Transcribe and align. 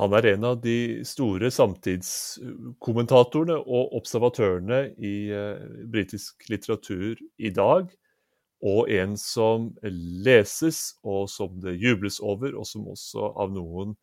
Han 0.00 0.12
er 0.18 0.26
en 0.32 0.44
av 0.48 0.56
de 0.62 1.04
store 1.06 1.50
samtidskommentatorene 1.54 3.56
og 3.62 3.92
observatørene 4.00 4.80
i 4.98 5.30
uh, 5.30 5.54
britisk 5.90 6.48
litteratur 6.50 7.14
i 7.38 7.50
dag. 7.54 7.86
Og 8.64 8.88
en 8.90 9.16
som 9.20 9.76
leses, 10.24 10.96
og 11.04 11.28
som 11.30 11.60
det 11.62 11.78
jubles 11.78 12.20
over, 12.24 12.54
og 12.56 12.66
som 12.66 12.88
også 12.88 13.34
av 13.38 13.52
noen 13.52 13.94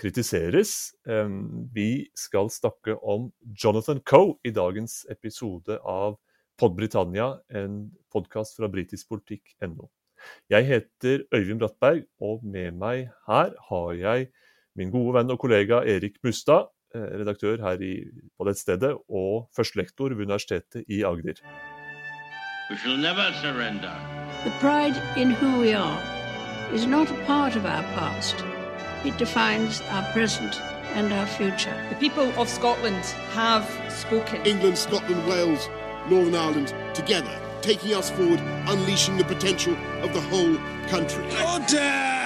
kritiseres. 0.00 0.92
Vi 1.72 2.08
skal 2.16 2.50
snakke 2.52 2.96
om 3.00 3.32
Jonathan 3.62 4.00
Coe 4.04 4.34
i 4.44 4.50
dagens 4.52 5.06
episode 5.12 5.78
av 5.84 6.18
Pod 6.60 6.76
Britannia, 6.76 7.38
en 7.48 7.88
podkast 8.12 8.58
fra 8.58 8.68
britiskpolitikk.no. 8.72 9.88
Jeg 10.52 10.66
heter 10.68 11.22
Øyvind 11.32 11.62
Brattberg, 11.62 12.04
og 12.20 12.44
med 12.44 12.76
meg 12.76 13.08
her 13.28 13.54
har 13.70 13.92
jeg 13.96 14.28
min 14.76 14.90
gode 14.90 15.14
venn 15.18 15.32
og 15.32 15.40
kollega 15.42 15.82
Erik 15.86 16.20
Mustad, 16.24 16.70
eh, 16.94 17.08
redaktør 17.20 17.60
her 17.64 17.82
i, 17.82 18.04
på 18.38 18.52
stedet, 18.54 18.96
og 19.08 19.48
førstelektor 19.56 20.14
ved 20.14 20.26
Universitetet 20.26 20.84
i 20.88 21.02
Agder. 21.02 21.40
We 22.70 22.76
shall 22.76 22.96
never 22.96 23.32
surrender. 23.42 23.94
The 24.44 24.52
pride 24.60 24.96
in 25.16 25.32
who 25.32 25.60
we 25.60 25.74
are 25.74 26.00
is 26.72 26.86
not 26.86 27.10
a 27.10 27.24
part 27.26 27.56
of 27.56 27.64
our 27.64 27.82
past. 27.98 28.36
It 29.04 29.18
defines 29.18 29.82
our 29.90 30.04
present 30.12 30.62
and 30.94 31.12
our 31.12 31.26
future. 31.26 31.74
The 31.88 31.96
people 31.96 32.28
of 32.40 32.48
Scotland 32.48 33.04
have 33.32 33.66
spoken. 33.88 34.46
England, 34.46 34.78
Scotland, 34.78 35.26
Wales, 35.26 35.68
Northern 36.08 36.34
Ireland, 36.34 36.74
together, 36.94 37.36
taking 37.60 37.94
us 37.94 38.10
forward, 38.10 38.40
unleashing 38.68 39.16
the 39.16 39.24
potential 39.24 39.74
of 40.02 40.12
the 40.12 40.20
whole 40.20 40.56
country. 40.88 41.24
Order! 41.44 42.19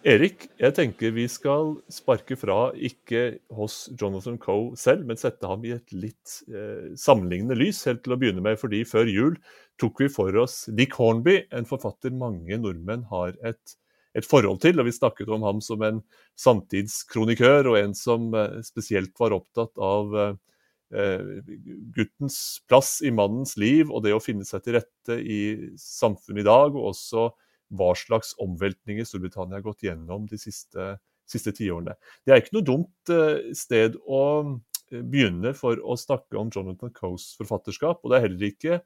Erik, 0.00 0.46
jeg 0.56 0.72
tenker 0.72 1.10
vi 1.12 1.26
skal 1.28 1.74
sparke 1.92 2.32
fra 2.40 2.70
ikke 2.72 3.34
hos 3.52 3.82
Jonathan 4.00 4.38
Coe 4.40 4.72
selv, 4.80 5.04
men 5.04 5.18
sette 5.20 5.44
ham 5.44 5.60
i 5.68 5.74
et 5.74 5.92
litt 5.92 6.38
eh, 6.48 6.94
sammenlignende 6.96 7.58
lys 7.58 7.82
helt 7.84 8.00
til 8.06 8.14
å 8.14 8.18
begynne 8.20 8.40
med. 8.40 8.56
fordi 8.56 8.80
før 8.88 9.10
jul 9.12 9.36
tok 9.76 10.00
vi 10.00 10.08
for 10.08 10.32
oss 10.40 10.62
Dick 10.72 10.96
Hornby, 10.96 11.42
en 11.52 11.68
forfatter 11.68 12.14
mange 12.16 12.56
nordmenn 12.56 13.04
har 13.10 13.36
et, 13.44 13.76
et 14.16 14.24
forhold 14.24 14.62
til. 14.64 14.80
og 14.80 14.88
Vi 14.88 14.96
snakket 14.96 15.28
om 15.28 15.44
ham 15.44 15.60
som 15.60 15.84
en 15.84 16.00
samtidskronikør 16.40 17.68
og 17.74 17.78
en 17.82 17.92
som 17.92 18.32
eh, 18.32 18.56
spesielt 18.64 19.12
var 19.20 19.36
opptatt 19.36 19.76
av 19.84 20.16
eh, 20.16 21.44
guttens 21.92 22.40
plass 22.72 23.02
i 23.04 23.12
mannens 23.12 23.58
liv 23.60 23.92
og 23.92 24.08
det 24.08 24.16
å 24.16 24.24
finne 24.24 24.48
seg 24.48 24.64
til 24.64 24.80
rette 24.80 25.20
i 25.20 25.42
samfunnet 25.76 26.40
i 26.40 26.48
dag. 26.48 26.72
og 26.72 26.94
også 26.94 27.28
hva 27.70 27.92
slags 27.98 28.32
omveltninger 28.42 29.06
Storbritannia 29.06 29.58
har 29.58 29.66
gått 29.66 29.84
gjennom 29.86 30.26
de 30.30 30.38
siste, 30.40 30.94
siste 31.30 31.54
tiårene. 31.56 31.96
Det 32.24 32.34
er 32.34 32.42
ikke 32.42 32.56
noe 32.58 32.66
dumt 32.66 33.12
eh, 33.14 33.52
sted 33.56 33.98
å 34.06 34.22
eh, 34.42 35.02
begynne 35.02 35.54
for 35.58 35.80
å 35.80 35.98
snakke 35.98 36.38
om 36.40 36.50
Jonathan 36.54 36.92
Coes 36.96 37.32
forfatterskap. 37.38 38.02
Og 38.02 38.12
det 38.12 38.18
er 38.18 38.26
heller 38.26 38.48
ikke 38.50 38.80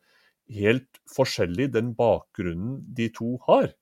helt 0.52 1.00
forskjellig 1.14 1.70
den 1.72 1.94
bakgrunnen 1.96 2.82
de 2.96 3.08
to 3.16 3.34
har. 3.48 3.72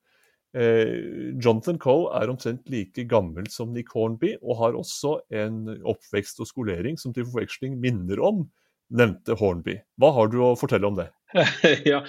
Eh, 0.52 1.32
Jonathan 1.40 1.78
Coe 1.80 2.10
er 2.18 2.30
omtrent 2.30 2.68
like 2.70 3.06
gammel 3.08 3.48
som 3.50 3.72
Nick 3.72 3.94
Hornby, 3.96 4.36
og 4.42 4.58
har 4.60 4.76
også 4.78 5.18
en 5.32 5.64
oppvekst 5.80 6.42
og 6.44 6.50
skolering 6.50 7.00
som 7.00 7.14
til 7.16 7.26
forveksling 7.28 7.78
minner 7.80 8.20
om 8.22 8.44
nevnte 8.92 9.36
Hornby. 9.40 9.78
Hva 9.96 10.12
har 10.12 10.28
du 10.28 10.42
å 10.44 10.52
fortelle 10.58 10.88
om 10.88 10.98
det? 10.98 11.08
ja, 11.84 12.04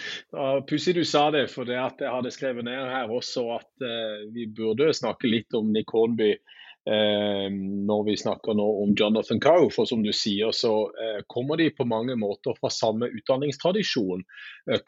Pussig 0.70 0.96
du 0.96 1.06
sa 1.06 1.30
det, 1.32 1.48
for 1.52 1.68
det 1.68 1.80
at 1.80 2.02
jeg 2.04 2.12
hadde 2.12 2.34
skrevet 2.34 2.68
ned 2.68 2.90
her 2.92 3.12
også 3.12 3.46
at 3.56 3.86
uh, 3.86 4.26
vi 4.34 4.50
burde 4.52 4.92
snakke 4.96 5.32
litt 5.32 5.56
om 5.56 5.72
Nick 5.72 5.94
Hornby 5.96 6.34
uh, 6.34 7.48
når 7.88 8.04
vi 8.10 8.18
snakker 8.20 8.58
nå 8.60 8.68
om 8.84 8.96
Jonathan 9.00 9.42
Coe. 9.44 9.70
For 9.74 9.90
som 9.90 10.04
du 10.04 10.12
sier, 10.16 10.52
så 10.56 10.74
uh, 10.92 11.22
kommer 11.32 11.62
de 11.62 11.70
på 11.76 11.88
mange 11.88 12.18
måter 12.20 12.58
fra 12.60 12.72
samme 12.74 13.12
utdanningstradisjon. 13.14 14.26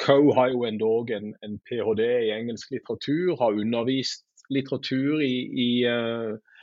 Coe 0.03 0.35
har 0.38 0.52
jo 0.53 0.67
endog 0.67 1.16
en, 1.16 1.34
en 1.46 1.59
ph.d. 1.67 2.12
i 2.28 2.34
engelsk 2.35 2.75
litteratur, 2.75 3.38
har 3.40 3.62
undervist 3.63 4.28
litteratur 4.53 5.23
i, 5.25 5.35
i 5.57 5.69
Eh, 5.90 6.54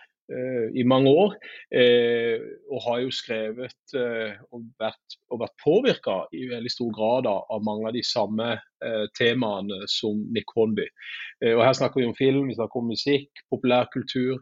i 0.74 0.84
mange 0.86 1.10
år. 1.10 1.34
Eh, 1.74 2.40
og 2.70 2.82
har 2.86 3.00
jo 3.02 3.12
skrevet 3.14 3.96
eh, 3.98 4.38
og 4.52 4.64
vært, 4.80 5.16
og 5.30 5.42
vært 5.42 5.56
påvirka 5.64 6.16
i 6.36 6.46
veldig 6.50 6.72
stor 6.72 6.92
grad 6.96 7.28
av 7.30 7.64
mange 7.66 7.90
av 7.90 7.96
de 7.96 8.04
samme 8.06 8.54
temaene 9.14 9.84
som 9.86 10.16
Nick 10.34 10.50
Hornby. 10.56 10.88
og 11.52 11.60
Her 11.62 11.76
snakker 11.78 12.00
vi 12.00 12.06
om 12.08 12.16
film, 12.18 12.48
vi 12.48 12.56
snakker 12.56 12.80
om 12.80 12.88
musikk, 12.90 13.44
populærkultur. 13.52 14.40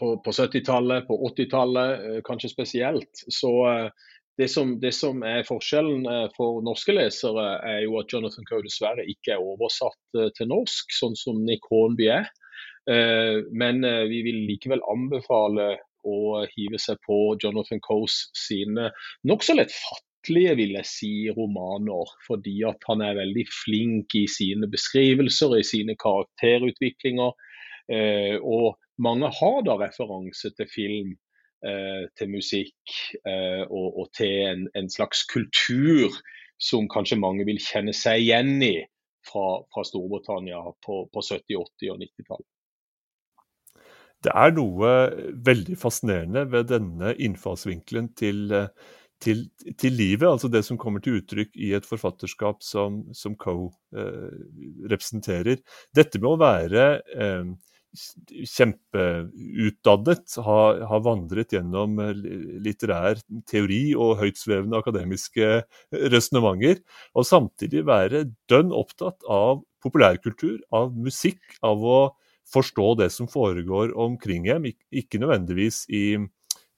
på, 0.00 0.08
på 0.24 0.34
70-tallet, 0.34 1.06
på 1.06 1.18
80-tallet 1.28 2.24
kanskje 2.26 2.50
spesielt. 2.50 3.22
Så 3.30 3.52
det 4.42 4.48
som, 4.50 4.74
det 4.82 4.90
som, 4.98 5.22
er 5.22 5.46
forskjellen 5.46 6.02
for 6.34 6.58
norske 6.66 6.98
lesere, 6.98 7.46
er 7.62 7.84
jo 7.86 7.94
at 8.02 8.10
Jonathan 8.10 8.48
Coe 8.50 8.66
dessverre 8.66 9.06
ikke 9.06 9.36
er 9.36 9.46
oversatt 9.54 10.22
til 10.34 10.50
norsk, 10.50 10.98
sånn 10.98 11.14
som 11.14 11.44
Nick 11.46 11.70
Hornby 11.70 12.10
er. 12.10 12.26
Eh, 12.90 13.44
men 13.50 13.84
eh, 13.84 14.04
vi 14.10 14.22
vil 14.26 14.42
likevel 14.48 14.82
anbefale 14.90 15.76
å 16.02 16.42
hive 16.50 16.80
seg 16.82 16.98
på 17.06 17.36
Jonathan 17.42 17.78
Coes 17.84 18.24
sine 18.34 18.88
nokså 19.28 19.54
lettfattelige 19.54 20.56
vil 20.58 20.74
jeg 20.80 20.88
si, 20.90 21.12
romaner. 21.36 22.14
Fordi 22.26 22.56
at 22.66 22.82
han 22.90 23.04
er 23.06 23.20
veldig 23.20 23.46
flink 23.54 24.16
i 24.18 24.26
sine 24.30 24.70
beskrivelser, 24.70 25.58
i 25.58 25.66
sine 25.66 25.96
karakterutviklinger. 25.98 27.36
Eh, 27.92 28.38
og 28.38 28.80
mange 29.02 29.30
har 29.38 29.60
da 29.66 29.78
referanse 29.80 30.54
til 30.56 30.70
film, 30.70 31.18
til 31.62 32.26
musikk 32.26 32.94
og, 33.70 34.08
til 34.18 34.64
en, 34.74 34.88
slags 34.90 35.20
kultur 35.30 36.10
som 36.58 36.88
kanskje 36.90 37.20
mange 37.22 37.46
vil 37.46 37.60
kjenne 37.62 37.94
seg 37.94 38.24
igjen 38.24 38.56
i 38.66 38.72
fra, 39.22 39.62
Storbritannia 39.86 40.58
på 40.82 41.04
70-, 41.14 41.62
80- 41.62 41.94
og 41.94 42.02
90-tallet. 42.02 42.48
Det 44.22 44.32
er 44.34 44.52
noe 44.54 44.90
veldig 45.46 45.76
fascinerende 45.80 46.44
ved 46.52 46.68
denne 46.70 47.14
innfallsvinkelen 47.18 48.12
til, 48.18 48.54
til, 49.22 49.42
til, 49.78 49.98
livet. 49.98 50.28
Altså 50.28 50.50
det 50.52 50.64
som 50.66 50.78
kommer 50.80 51.02
til 51.02 51.18
uttrykk 51.20 51.58
i 51.58 51.72
et 51.76 51.88
forfatterskap 51.88 52.62
som, 52.66 53.02
som 53.16 53.34
Coe 53.40 53.70
eh, 53.96 54.30
representerer. 54.92 55.62
Dette 55.96 56.22
med 56.22 56.30
å 56.32 56.40
være 56.42 56.86
eh, 57.16 57.52
kjempeutdannet, 58.48 60.36
ha, 60.46 60.60
ha, 60.88 61.00
vandret 61.04 61.52
gjennom 61.52 61.98
litterær 62.64 63.20
teori 63.48 63.82
og 63.92 64.16
høytsvevende 64.22 64.80
akademiske 64.80 65.50
resonnementer, 66.14 66.80
og 67.12 67.28
samtidig 67.28 67.84
være 67.88 68.24
dønn 68.50 68.72
opptatt 68.72 69.20
av 69.28 69.60
populærkultur, 69.84 70.62
av 70.72 70.94
musikk, 70.96 71.42
av 71.66 71.84
å 71.84 72.00
forstå 72.52 72.88
det 73.00 73.10
som 73.14 73.30
foregår 73.30 73.94
omkring 73.98 74.48
hjem. 74.48 74.70
Ikke 74.90 75.20
nødvendigvis 75.22 75.84
i 75.92 76.18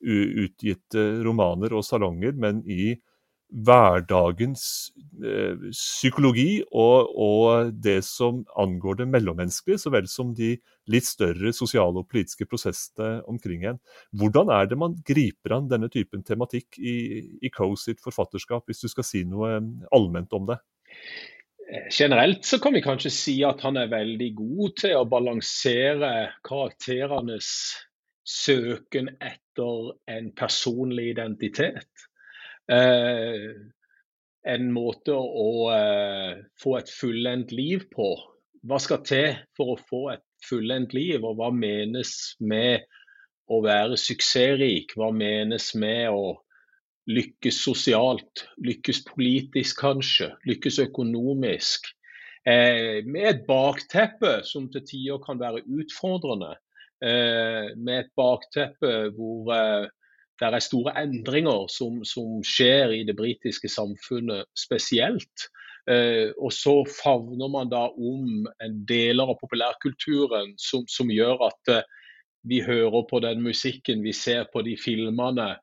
utgitte 0.04 1.02
romaner 1.24 1.72
og 1.72 1.84
salonger, 1.86 2.34
men 2.36 2.60
i 2.68 2.94
hverdagens 3.54 4.64
eh, 5.22 5.68
psykologi 5.70 6.64
og, 6.74 7.10
og, 7.14 7.70
det 7.84 8.00
som 8.06 8.40
angår 8.58 8.98
det 9.02 9.06
mellommenneskelige, 9.12 9.82
så 9.84 9.92
vel 9.94 10.08
som 10.10 10.32
de 10.34 10.54
litt 10.90 11.06
større 11.06 11.52
sosiale 11.54 12.02
og 12.02 12.08
politiske 12.10 12.48
prosessene 12.50 13.20
omkring 13.30 13.66
en. 13.68 13.78
Hvordan 14.16 14.50
er 14.54 14.66
det 14.70 14.80
man 14.80 14.96
griper 15.06 15.54
an 15.58 15.70
denne 15.70 15.90
typen 15.92 16.24
tematikk 16.26 16.80
i, 16.80 16.96
i 17.44 17.52
Coe 17.54 17.78
sitt 17.78 18.02
forfatterskap, 18.02 18.66
hvis 18.66 18.82
du 18.82 18.90
skal 18.90 19.06
si 19.06 19.22
noe 19.28 19.54
eh, 19.60 19.70
allment 19.94 20.34
om 20.34 20.50
det? 20.50 20.58
Eh, 21.72 21.88
generelt 21.90 22.44
så 22.44 22.58
kan 22.58 22.72
vi 22.72 22.82
kanskje 22.82 23.10
si 23.10 23.34
at 23.46 23.62
han 23.64 23.78
er 23.80 23.92
veldig 23.92 24.30
god 24.36 24.76
til 24.82 24.96
å 24.98 25.08
balansere 25.08 26.12
karakterenes 26.44 27.48
søken 28.24 29.10
etter 29.20 29.94
en 30.10 30.30
personlig 30.36 31.10
identitet. 31.14 32.04
Eh, 32.72 33.48
en 34.44 34.70
måte 34.72 35.16
å 35.16 35.48
eh, 35.72 36.44
få 36.60 36.78
et 36.80 36.92
fullendt 36.92 37.52
liv 37.52 37.86
på. 37.92 38.12
Hva 38.64 38.80
skal 38.80 39.04
til 39.04 39.40
for 39.56 39.74
å 39.74 39.80
få 39.88 40.02
et 40.14 40.24
fullendt 40.44 40.92
liv, 40.96 41.24
og 41.24 41.40
hva 41.40 41.50
menes 41.52 42.34
med 42.40 42.84
å 43.48 43.60
være 43.64 43.96
suksessrik? 44.00 44.96
Hva 44.96 45.10
menes 45.16 45.72
med 45.80 46.12
å 46.12 46.34
lykkes 47.10 47.60
sosialt, 47.64 48.46
lykkes 48.64 49.02
politisk 49.08 49.82
kanskje, 49.84 50.30
lykkes 50.48 50.78
økonomisk. 50.86 51.90
Eh, 52.46 53.04
med 53.08 53.28
et 53.28 53.42
bakteppe 53.48 54.38
som 54.44 54.68
til 54.72 54.84
tider 54.88 55.20
kan 55.24 55.40
være 55.40 55.64
utfordrende. 55.64 56.54
Eh, 57.04 57.72
med 57.76 57.98
et 58.04 58.10
bakteppe 58.16 58.94
hvor 59.16 59.52
eh, 59.52 59.88
det 60.40 60.48
er 60.48 60.64
store 60.64 60.94
endringer 60.98 61.68
som, 61.70 62.02
som 62.04 62.40
skjer 62.44 62.92
i 62.96 63.02
det 63.06 63.16
britiske 63.16 63.68
samfunnet 63.70 64.48
spesielt. 64.58 65.48
Eh, 65.90 66.32
og 66.40 66.52
så 66.52 66.78
favner 66.88 67.50
man 67.52 67.68
da 67.72 67.86
om 67.92 68.46
deler 68.88 69.28
av 69.28 69.38
populærkulturen 69.42 70.54
som, 70.60 70.86
som 70.88 71.12
gjør 71.12 71.44
at 71.50 71.72
eh, 71.74 71.84
vi 72.48 72.60
hører 72.64 73.04
på 73.08 73.20
den 73.24 73.42
musikken, 73.44 74.02
vi 74.04 74.12
ser 74.12 74.48
på 74.52 74.64
de 74.64 74.76
filmene. 74.80 75.54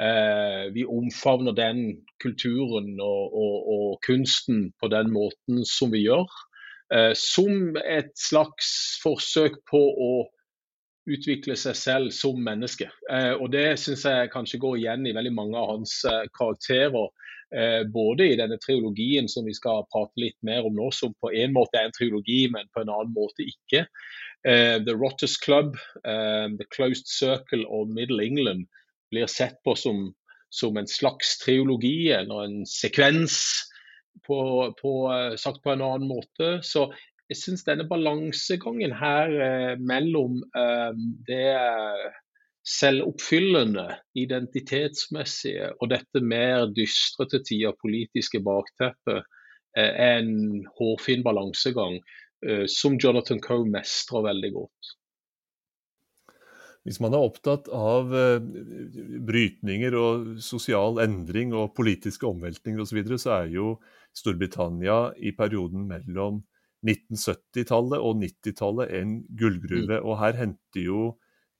Eh, 0.00 0.72
vi 0.72 0.84
omfavner 0.84 1.52
den 1.52 1.80
kulturen 2.22 2.94
og, 3.04 3.34
og, 3.36 3.56
og, 3.68 3.88
kunsten 4.06 4.70
på 4.80 4.88
den 4.88 5.12
måten 5.12 5.64
som 5.68 5.92
vi 5.92 6.06
gjør. 6.06 6.30
Eh, 6.94 7.12
som 7.14 7.76
et 7.84 8.14
slags 8.16 8.70
forsøk 9.02 9.58
på 9.68 9.80
å 9.80 10.12
utvikle 11.10 11.56
seg 11.58 11.76
selv 11.76 12.14
som 12.16 12.40
menneske. 12.40 12.88
Eh, 13.12 13.34
og 13.34 13.52
Det 13.52 13.74
syns 13.82 14.06
jeg 14.08 14.32
kanskje 14.32 14.62
går 14.62 14.80
igjen 14.80 15.04
i 15.10 15.14
veldig 15.16 15.34
mange 15.36 15.60
av 15.60 15.74
hans 15.74 16.00
karakterer. 16.36 17.10
Både 17.90 18.28
i 18.30 18.36
denne 18.38 18.60
triologien 18.62 19.26
som 19.26 19.42
vi 19.42 19.50
skal 19.56 19.80
prate 19.90 20.22
litt 20.22 20.36
mer 20.46 20.62
om 20.68 20.76
nå, 20.78 20.84
som 20.94 21.10
på 21.18 21.32
en 21.34 21.50
måte 21.50 21.80
er 21.80 21.88
en 21.88 21.96
triologi, 21.96 22.44
men 22.46 22.68
på 22.70 22.84
en 22.84 22.92
annen 22.94 23.10
måte 23.10 23.42
ikke. 23.42 23.80
The 24.46 24.94
Rotters 24.94 25.34
Club, 25.34 25.74
The 26.04 26.68
Closed 26.70 27.10
Circle 27.10 27.66
og 27.66 27.90
Middle 27.90 28.22
England 28.22 28.68
blir 29.10 29.30
sett 29.30 29.58
på 29.66 29.74
som, 29.78 30.08
som 30.48 30.76
en 30.76 30.88
slags 30.90 31.38
triologi 31.44 32.10
eller 32.14 32.46
en 32.46 32.62
sekvens, 32.66 33.40
på, 34.26 34.40
på, 34.80 34.92
sagt 35.38 35.62
på 35.62 35.70
en 35.72 35.82
annen 35.82 36.08
måte. 36.10 36.58
Så 36.66 36.88
jeg 37.30 37.38
syns 37.38 37.62
denne 37.66 37.86
balansegangen 37.88 38.92
her 38.98 39.36
eh, 39.44 39.74
mellom 39.78 40.40
eh, 40.58 40.90
det 41.28 41.54
selvoppfyllende, 42.66 43.86
identitetsmessige 44.18 45.70
og 45.80 45.92
dette 45.92 46.22
mer 46.22 46.68
dystre 46.76 47.26
til 47.30 47.44
tider 47.46 47.76
politiske 47.80 48.42
bakteppet 48.44 49.22
eh, 49.78 49.92
er 49.92 50.20
en 50.20 50.64
hårfin 50.78 51.24
balansegang 51.26 52.00
eh, 52.46 52.66
som 52.70 52.98
Jonathan 53.00 53.40
Coe 53.42 53.68
mestrer 53.68 54.26
veldig 54.28 54.52
godt. 54.58 54.96
Hvis 56.86 57.00
man 57.04 57.12
er 57.12 57.24
opptatt 57.26 57.68
av 57.76 58.12
uh, 58.14 58.40
brytninger 59.28 59.96
og 59.98 60.30
sosial 60.44 61.02
endring 61.04 61.52
og 61.52 61.74
politiske 61.76 62.24
omveltninger 62.28 62.80
osv., 62.80 62.94
så, 62.94 62.96
videre, 62.96 63.18
så 63.20 63.34
er 63.36 63.50
jo 63.52 63.74
Storbritannia 64.16 65.00
i 65.20 65.34
perioden 65.36 65.84
mellom 65.90 66.40
1970-tallet 66.86 68.00
og 68.00 68.22
90-tallet 68.22 68.94
en 68.96 69.18
gullgruve. 69.36 70.00
Mm. 70.00 70.06
Og 70.06 70.16
her 70.22 70.38
henter, 70.38 70.80
jo, 70.80 71.02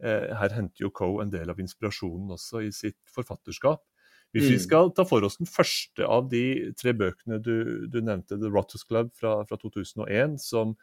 eh, 0.03 0.33
her 0.41 0.57
henter 0.57 0.87
jo 0.87 0.93
Coe 0.97 1.21
en 1.25 1.33
del 1.33 1.53
av 1.53 1.61
inspirasjonen 1.61 2.33
også 2.37 2.65
i 2.65 2.73
sitt 2.75 2.99
forfatterskap. 3.13 3.85
Hvis 4.33 4.47
mm. 4.47 4.53
vi 4.55 4.61
skal 4.63 4.93
ta 4.95 5.05
for 5.09 5.27
oss 5.27 5.41
den 5.41 5.51
første 5.51 6.07
av 6.07 6.31
de 6.31 6.73
tre 6.79 6.95
bøkene 6.97 7.41
du, 7.43 7.87
du 7.91 8.01
nevnte, 8.01 8.39
The 8.39 8.51
Rotters 8.51 8.87
Club 8.87 9.11
fra, 9.19 9.41
fra 9.47 9.59
2001, 9.61 10.39
som, 10.43 10.77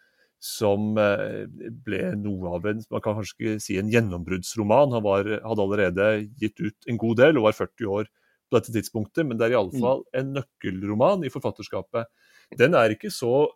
som 0.44 0.98
eh, 1.02 1.48
ble 1.86 2.12
noe 2.20 2.54
av 2.58 2.68
en 2.70 2.84
man 2.94 3.04
kan 3.04 3.18
kanskje 3.18 3.36
ikke 3.38 3.64
si 3.64 3.80
en 3.82 3.90
gjennombruddsroman. 3.94 4.94
Han 4.94 5.06
var, 5.06 5.30
hadde 5.42 5.66
allerede 5.66 6.08
gitt 6.40 6.62
ut 6.62 6.90
en 6.90 7.02
god 7.02 7.22
del 7.24 7.40
og 7.40 7.50
var 7.50 7.58
40 7.58 7.94
år 7.98 8.12
på 8.48 8.56
dette 8.56 8.72
tidspunktet, 8.76 9.26
men 9.28 9.40
det 9.40 9.50
er 9.50 9.58
iallfall 9.58 10.06
mm. 10.06 10.12
en 10.22 10.34
nøkkelroman 10.38 11.26
i 11.28 11.34
forfatterskapet 11.34 12.08
den 12.56 12.74
er 12.74 12.94
ikke 12.94 13.12
så, 13.12 13.48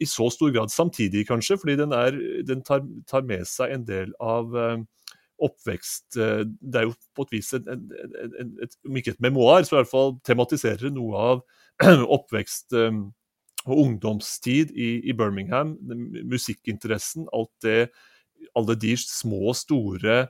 i 0.00 0.06
så 0.08 0.30
stor 0.32 0.52
grad 0.54 0.72
samtidig, 0.72 1.26
kanskje, 1.28 1.58
fordi 1.60 1.76
den, 1.76 1.92
er, 1.92 2.16
den 2.46 2.62
tar, 2.64 2.80
tar, 3.08 3.22
med 3.28 3.44
seg 3.48 3.74
en 3.74 3.84
del 3.84 4.14
av 4.20 4.54
uh, 4.56 4.78
oppvekst 5.44 6.16
uh, 6.16 6.46
Det 6.46 6.80
er 6.80 6.88
jo 6.88 6.94
på 7.16 7.26
et 7.26 7.36
vis, 7.36 7.52
en, 7.58 7.68
en, 7.68 7.84
en, 8.40 8.54
et, 8.64 8.76
om 8.88 8.96
ikke 8.96 9.16
et 9.16 9.20
memoar, 9.20 9.64
så 9.64 9.76
i 9.76 9.80
hvert 9.80 9.92
fall 9.92 10.16
tematiserer 10.24 10.92
noe 10.94 11.24
av 11.34 11.42
oppvekst 12.16 12.76
og 13.66 13.82
ungdomstid 13.84 14.72
i, 14.72 14.90
i, 15.04 15.14
Birmingham. 15.16 15.76
Musikkinteressen, 16.30 17.28
alt 17.36 17.52
det, 17.64 17.90
alle 18.56 18.76
de 18.80 18.94
små, 19.00 19.50
og 19.52 19.58
store 19.58 20.26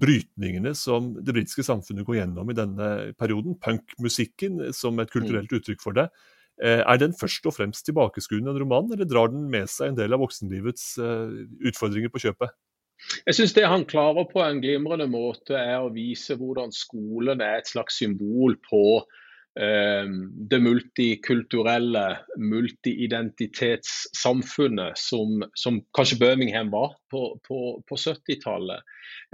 brytningene 0.00 0.72
som 0.76 1.14
det 1.18 1.34
britiske 1.34 1.64
samfunnet 1.66 2.06
går 2.06 2.20
gjennom 2.20 2.50
i 2.52 2.56
denne 2.56 2.90
perioden. 3.20 3.56
Punkmusikken 3.60 4.70
som 4.76 5.00
et 5.00 5.12
kulturelt 5.12 5.52
uttrykk 5.56 5.82
for 5.82 5.96
det. 5.96 6.08
Eh, 6.60 6.82
er 6.84 7.00
den 7.00 7.14
først 7.16 7.46
og 7.48 7.56
fremst 7.56 7.86
tilbakeskuende, 7.88 8.52
en 8.52 8.60
roman, 8.60 8.90
eller 8.92 9.08
drar 9.08 9.32
den 9.32 9.46
med 9.52 9.70
seg 9.72 9.90
en 9.90 10.00
del 10.00 10.12
av 10.12 10.20
voksenlivets 10.20 10.92
eh, 11.00 11.38
utfordringer 11.70 12.12
på 12.12 12.20
kjøpet? 12.26 12.52
Jeg 13.24 13.34
synes 13.38 13.54
Det 13.56 13.64
han 13.64 13.86
klarer 13.88 14.26
på 14.28 14.42
en 14.44 14.60
glimrende 14.60 15.06
måte, 15.08 15.56
er 15.56 15.80
å 15.80 15.92
vise 15.94 16.36
hvordan 16.36 16.72
skolen 16.76 17.40
er 17.40 17.62
et 17.62 17.70
slags 17.70 17.96
symbol 18.02 18.58
på 18.66 19.00
det 20.50 20.58
multikulturelle, 20.62 22.18
multiidentitetssamfunnet 22.38 24.98
som, 24.98 25.42
som, 25.58 25.80
kanskje 25.96 26.18
Birmingham 26.20 26.70
var 26.70 26.94
på, 27.10 27.40
på, 27.48 27.82
på 27.88 27.96
70-tallet. 27.98 28.80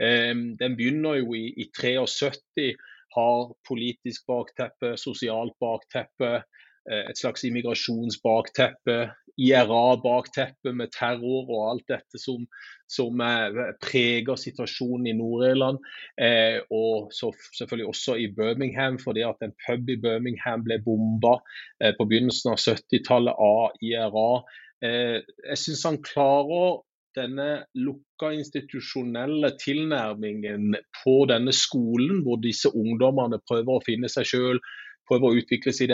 Eh, 0.02 0.34
den 0.58 0.76
begynner 0.78 1.14
jo 1.20 1.34
i, 1.36 1.52
i 1.60 1.70
73, 1.76 2.74
har 3.16 3.52
politisk 3.68 4.26
bakteppe, 4.28 4.96
sosialt 5.00 5.56
bakteppe. 5.60 6.42
Eh, 6.90 7.04
et 7.10 7.18
slags 7.18 7.44
immigrasjonsbakteppe, 7.44 8.98
IRA-bakteppe 9.36 10.72
med 10.72 10.92
terror 10.94 11.50
og 11.50 11.64
alt 11.70 11.90
dette 11.90 12.20
som, 12.20 12.46
som 12.88 13.20
eh, 13.20 13.58
preger 13.84 14.38
situasjonen 14.40 15.10
i 15.10 15.16
Nord-Irland. 15.18 15.80
Eh, 16.20 16.62
og 16.70 17.10
så 17.16 17.32
selvfølgelig 17.58 17.90
også 17.92 18.16
i 18.22 18.30
Birmingham, 18.36 18.98
fordi 19.02 19.26
at 19.26 19.42
en 19.44 19.54
pub 19.66 19.90
i 19.92 19.98
Birmingham 20.00 20.64
ble 20.64 20.80
bomba 20.84 21.36
eh, 21.82 21.92
på 21.98 22.08
begynnelsen 22.08 22.54
av 22.54 22.62
70-tallet 22.62 23.44
av 23.50 23.76
IRA. 23.84 24.30
Eh, 24.86 25.18
jeg 25.50 25.62
syns 25.66 25.84
han 25.90 26.02
klarer 26.06 26.82
denne 27.16 27.50
lukka 27.76 28.30
institusjonelle 28.36 29.54
tilnærmingen 29.60 30.76
på 31.02 31.14
denne 31.30 31.52
skolen, 31.56 32.20
hvor 32.24 32.40
disse 32.42 32.72
ungdommene 32.76 33.40
prøver 33.48 33.78
å 33.78 33.84
finne 33.84 34.10
seg 34.12 34.28
sjøl, 34.28 34.60
prøver 35.08 35.28
å 35.28 35.40
utvikle 35.40 35.72
sin 35.74 35.92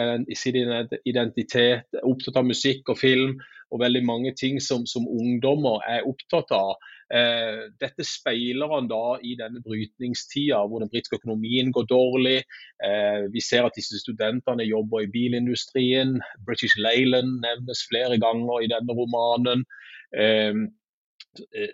identitet, 1.04 1.86
er 1.92 2.08
opptatt 2.08 2.38
av 2.40 2.48
musikk 2.48 2.92
og 2.92 3.00
film 3.00 3.36
og 3.72 3.80
veldig 3.80 4.02
mange 4.04 4.32
ting 4.36 4.58
som, 4.60 4.84
som 4.88 5.06
ungdommer 5.08 5.80
er 5.88 6.04
opptatt 6.08 6.52
av. 6.52 6.74
Eh, 7.12 7.62
dette 7.80 8.04
speiler 8.04 8.68
han 8.72 8.88
da 8.90 9.16
i 9.24 9.34
denne 9.38 9.62
brytningstida 9.64 10.60
hvor 10.68 10.84
den 10.84 10.90
britiske 10.92 11.18
økonomien 11.20 11.72
går 11.72 11.88
dårlig. 11.88 12.38
Eh, 12.84 13.24
vi 13.32 13.40
ser 13.44 13.68
at 13.68 13.76
disse 13.78 14.00
studentene 14.02 14.68
jobber 14.68 15.06
i 15.06 15.10
bilindustrien. 15.12 16.18
British 16.46 16.76
Leyland 16.80 17.40
nevnes 17.44 17.84
flere 17.88 18.20
ganger 18.20 18.64
i 18.64 18.70
denne 18.72 18.96
romanen. 18.96 19.64
Eh, 20.12 20.52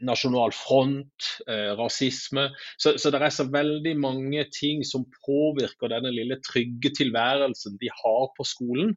nasjonal 0.06 0.52
front, 0.55 1.29
eh, 1.48 1.72
rasisme. 1.79 2.48
Så, 2.79 2.94
så, 2.98 3.10
det 3.10 3.20
er 3.22 3.34
så 3.34 3.48
veldig 3.50 3.94
mange 4.00 4.44
ting 4.55 4.84
som 4.86 5.06
påvirker 5.27 5.93
denne 5.93 6.12
lille 6.15 6.38
trygge 6.46 6.93
tilværelsen 6.98 7.79
de 7.81 7.91
har 8.03 8.27
på 8.36 8.46
skolen. 8.46 8.94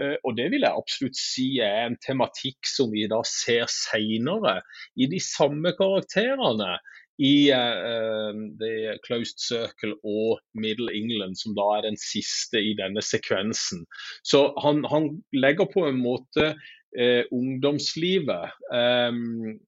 Eh, 0.00 0.16
og 0.22 0.36
det 0.36 0.50
vil 0.52 0.66
jeg 0.66 0.82
absolutt 0.84 1.18
si 1.18 1.48
er 1.64 1.86
en 1.86 1.98
tematikk 2.04 2.68
som 2.68 2.92
vi 2.92 3.06
da 3.10 3.22
ser 3.28 3.68
seinere 3.72 4.60
i 5.00 5.08
de 5.10 5.20
samme 5.22 5.74
karakterene 5.78 6.76
i 7.22 7.52
uh, 7.52 8.32
The 8.58 8.96
Closed 9.04 9.38
Circle 9.38 9.94
og 10.02 10.40
Middle 10.58 10.90
England, 10.96 11.36
som 11.38 11.54
da 11.54 11.66
er 11.76 11.84
den 11.86 11.98
siste 12.00 12.58
i 12.58 12.72
denne 12.78 13.02
sekvensen. 13.04 13.84
Så 14.24 14.48
han, 14.64 14.80
han 14.90 15.10
legger 15.36 15.68
på 15.70 15.84
en 15.90 16.00
måte 16.02 16.54
uh, 16.56 17.22
ungdomslivet 17.30 18.56
um, 18.72 19.60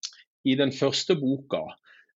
i 0.44 0.56
den 0.58 0.72
første 0.74 1.16
boka 1.18 1.62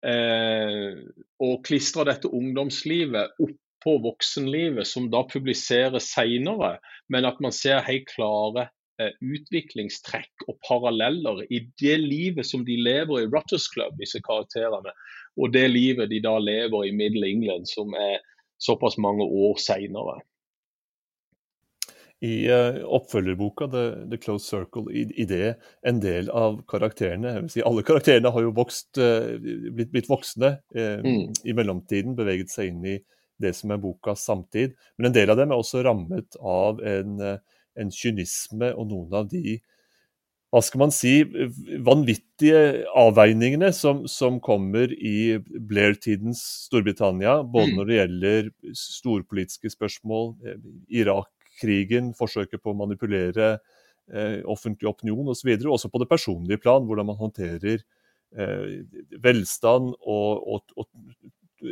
eh, 0.07 1.01
og 1.43 1.65
klistrer 1.67 2.11
dette 2.11 2.31
ungdomslivet 2.31 3.39
opp 3.43 3.57
på 3.85 3.95
voksenlivet, 4.03 4.89
som 4.91 5.07
da 5.11 5.23
publiseres 5.31 6.11
senere, 6.11 6.79
men 7.09 7.29
at 7.29 7.39
man 7.41 7.55
ser 7.55 7.85
helt 7.87 8.09
klare 8.11 8.67
eh, 8.99 9.15
utviklingstrekk 9.23 10.49
og 10.51 10.59
paralleller 10.67 11.45
i 11.47 11.63
det 11.81 11.95
livet 12.03 12.49
som 12.49 12.65
de 12.67 12.75
lever 12.83 13.23
i 13.23 13.29
Rutters 13.31 13.69
Club, 13.71 13.95
disse 14.01 14.21
karakterene, 14.27 14.95
og 15.39 15.55
det 15.55 15.69
livet 15.71 16.11
de 16.11 16.19
da 16.25 16.35
lever 16.43 16.89
i 16.89 16.95
Middle 16.95 17.31
England, 17.31 17.71
som 17.71 17.95
er 17.95 18.19
såpass 18.59 18.99
mange 18.99 19.23
år 19.23 19.61
senere 19.63 20.19
i 22.21 22.49
uh, 22.51 22.81
oppfølgerboka 22.97 23.69
The, 23.71 23.85
The, 24.11 24.19
Close 24.19 24.49
Circle 24.49 24.91
i, 24.91 25.05
i, 25.23 25.27
det 25.29 25.55
en 25.87 26.01
del 26.03 26.31
av 26.35 26.61
karakterene 26.71 27.35
jeg 27.35 27.45
vil 27.45 27.53
si 27.55 27.63
Alle 27.67 27.85
karakterene 27.87 28.33
har 28.35 28.43
jo 28.43 28.55
vokst, 28.57 28.99
uh, 28.99 29.37
blitt, 29.39 29.93
blitt, 29.93 30.11
voksne 30.11 30.57
eh, 30.75 30.99
mm. 31.05 31.39
i 31.47 31.55
mellomtiden, 31.55 32.19
beveget 32.19 32.51
seg 32.51 32.73
inn 32.73 32.83
i 32.83 32.99
det 33.39 33.55
som 33.55 33.71
er 33.71 33.79
bokas 33.79 34.25
samtid. 34.27 34.75
Men 34.99 35.11
en 35.11 35.15
del 35.15 35.31
av 35.31 35.39
dem 35.39 35.55
er 35.55 35.63
også 35.63 35.85
rammet 35.87 36.35
av 36.43 36.81
en, 36.83 37.21
en 37.79 37.93
kynisme 37.95 38.73
og 38.75 38.89
noen 38.91 39.15
av 39.15 39.29
de 39.31 39.61
hva 40.49 40.63
skal 40.65 40.81
man 40.81 40.93
si, 40.97 41.13
vanvittige 41.85 42.87
avveiningene 42.97 43.69
som, 43.77 44.07
som 44.09 44.39
kommer 44.41 44.89
i 44.97 45.37
Blair-tidens 45.45 46.41
Storbritannia, 46.65 47.43
både 47.45 47.75
mm. 47.75 47.75
når 47.77 47.91
det 47.91 47.99
gjelder 47.99 48.49
storpolitiske 48.81 49.75
spørsmål, 49.77 50.33
Irak 50.89 51.29
krigen, 51.59 52.13
forsøket 52.17 52.63
på 52.63 52.73
å 52.73 52.79
manipulere 52.79 53.57
eh, 54.13 54.41
offentlig 54.49 54.91
opinion 54.91 55.33
osv. 55.33 55.51
Og 55.59 55.75
også 55.77 55.91
på 55.93 56.03
det 56.03 56.11
personlige 56.11 56.63
plan, 56.63 56.87
hvordan 56.87 57.11
man 57.11 57.19
håndterer 57.21 57.83
eh, 58.37 58.79
velstand 59.25 59.95
og, 59.99 60.47
og, 60.55 60.77
og, 60.77 60.89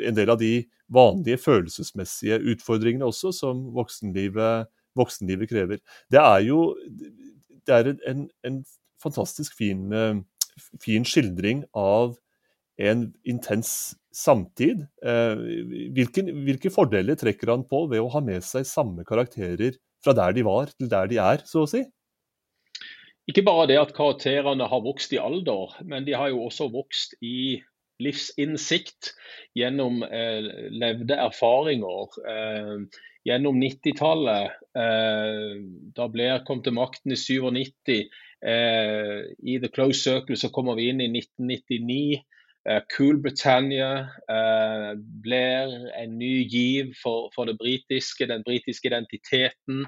en 0.03 0.17
del 0.17 0.33
av 0.33 0.41
de 0.41 0.67
vanlige 0.91 1.39
følelsesmessige 1.45 2.41
utfordringene 2.53 3.07
også 3.07 3.31
som 3.35 3.69
voksenlivet, 3.77 4.67
voksenlivet 4.99 5.51
krever. 5.51 5.83
Det 6.11 6.19
er 6.19 6.41
jo 6.49 6.73
det 7.67 7.75
er 7.75 7.93
en, 8.11 8.27
en 8.47 8.61
fantastisk 9.03 9.55
fin, 9.59 9.87
eh, 9.93 10.19
fin 10.83 11.07
skildring 11.07 11.65
av 11.75 12.17
en 12.79 13.07
intens 13.29 13.97
samtid. 14.15 14.85
Eh, 15.05 15.45
hvilke, 15.97 16.25
hvilke, 16.47 16.73
fordeler 16.73 17.19
trekker 17.19 17.53
han 17.53 17.67
på 17.69 17.87
ved 17.91 18.03
å 18.03 18.11
ha 18.13 18.23
med 18.25 18.45
seg 18.45 18.69
samme 18.69 19.05
karakterer 19.09 19.77
fra 20.05 20.15
der 20.17 20.37
de 20.37 20.45
var 20.47 20.73
til 20.75 20.91
der 20.93 21.09
de 21.11 21.21
er, 21.23 21.45
så 21.49 21.65
å 21.65 21.71
si? 21.71 21.85
Ikke 23.27 23.43
bare 23.47 23.67
det 23.73 23.81
at 23.81 23.97
karakterene 23.97 24.69
har 24.71 24.85
vokst 24.85 25.15
i 25.17 25.19
alder, 25.19 25.75
men 25.89 26.07
de 26.07 26.15
har 26.15 26.31
jo 26.31 26.45
også 26.47 26.69
vokst 26.71 27.17
i 27.25 27.59
livsinnsikt 28.03 29.15
gjennom 29.57 30.03
eh, 30.05 30.47
levde 30.71 31.17
erfaringer. 31.17 32.17
Eh, 32.29 33.03
gjennom 33.27 33.59
90-tallet, 33.59 34.53
eh, 34.79 35.57
da 35.97 36.07
Blair 36.13 36.45
kom 36.47 36.63
til 36.63 36.77
makten 36.77 37.15
i 37.17 37.19
97, 37.19 38.07
eh, 38.47 39.21
i 39.43 39.59
The 39.63 39.73
Close 39.75 39.99
Circle 39.99 40.39
så 40.39 40.53
kommer 40.55 40.79
vi 40.79 40.91
inn 40.93 41.03
i 41.03 41.11
1999. 41.11 42.23
Uh, 42.67 42.81
cool 42.97 43.21
Britannia 43.23 44.09
uh, 44.27 44.99
blir 45.23 45.71
en 45.95 46.17
ny 46.19 46.43
giv 46.51 46.91
for, 46.99 47.29
for 47.35 47.47
det 47.47 47.61
britiske, 47.61 48.27
den 48.27 48.43
britiske 48.43 48.89
identiteten. 48.91 49.85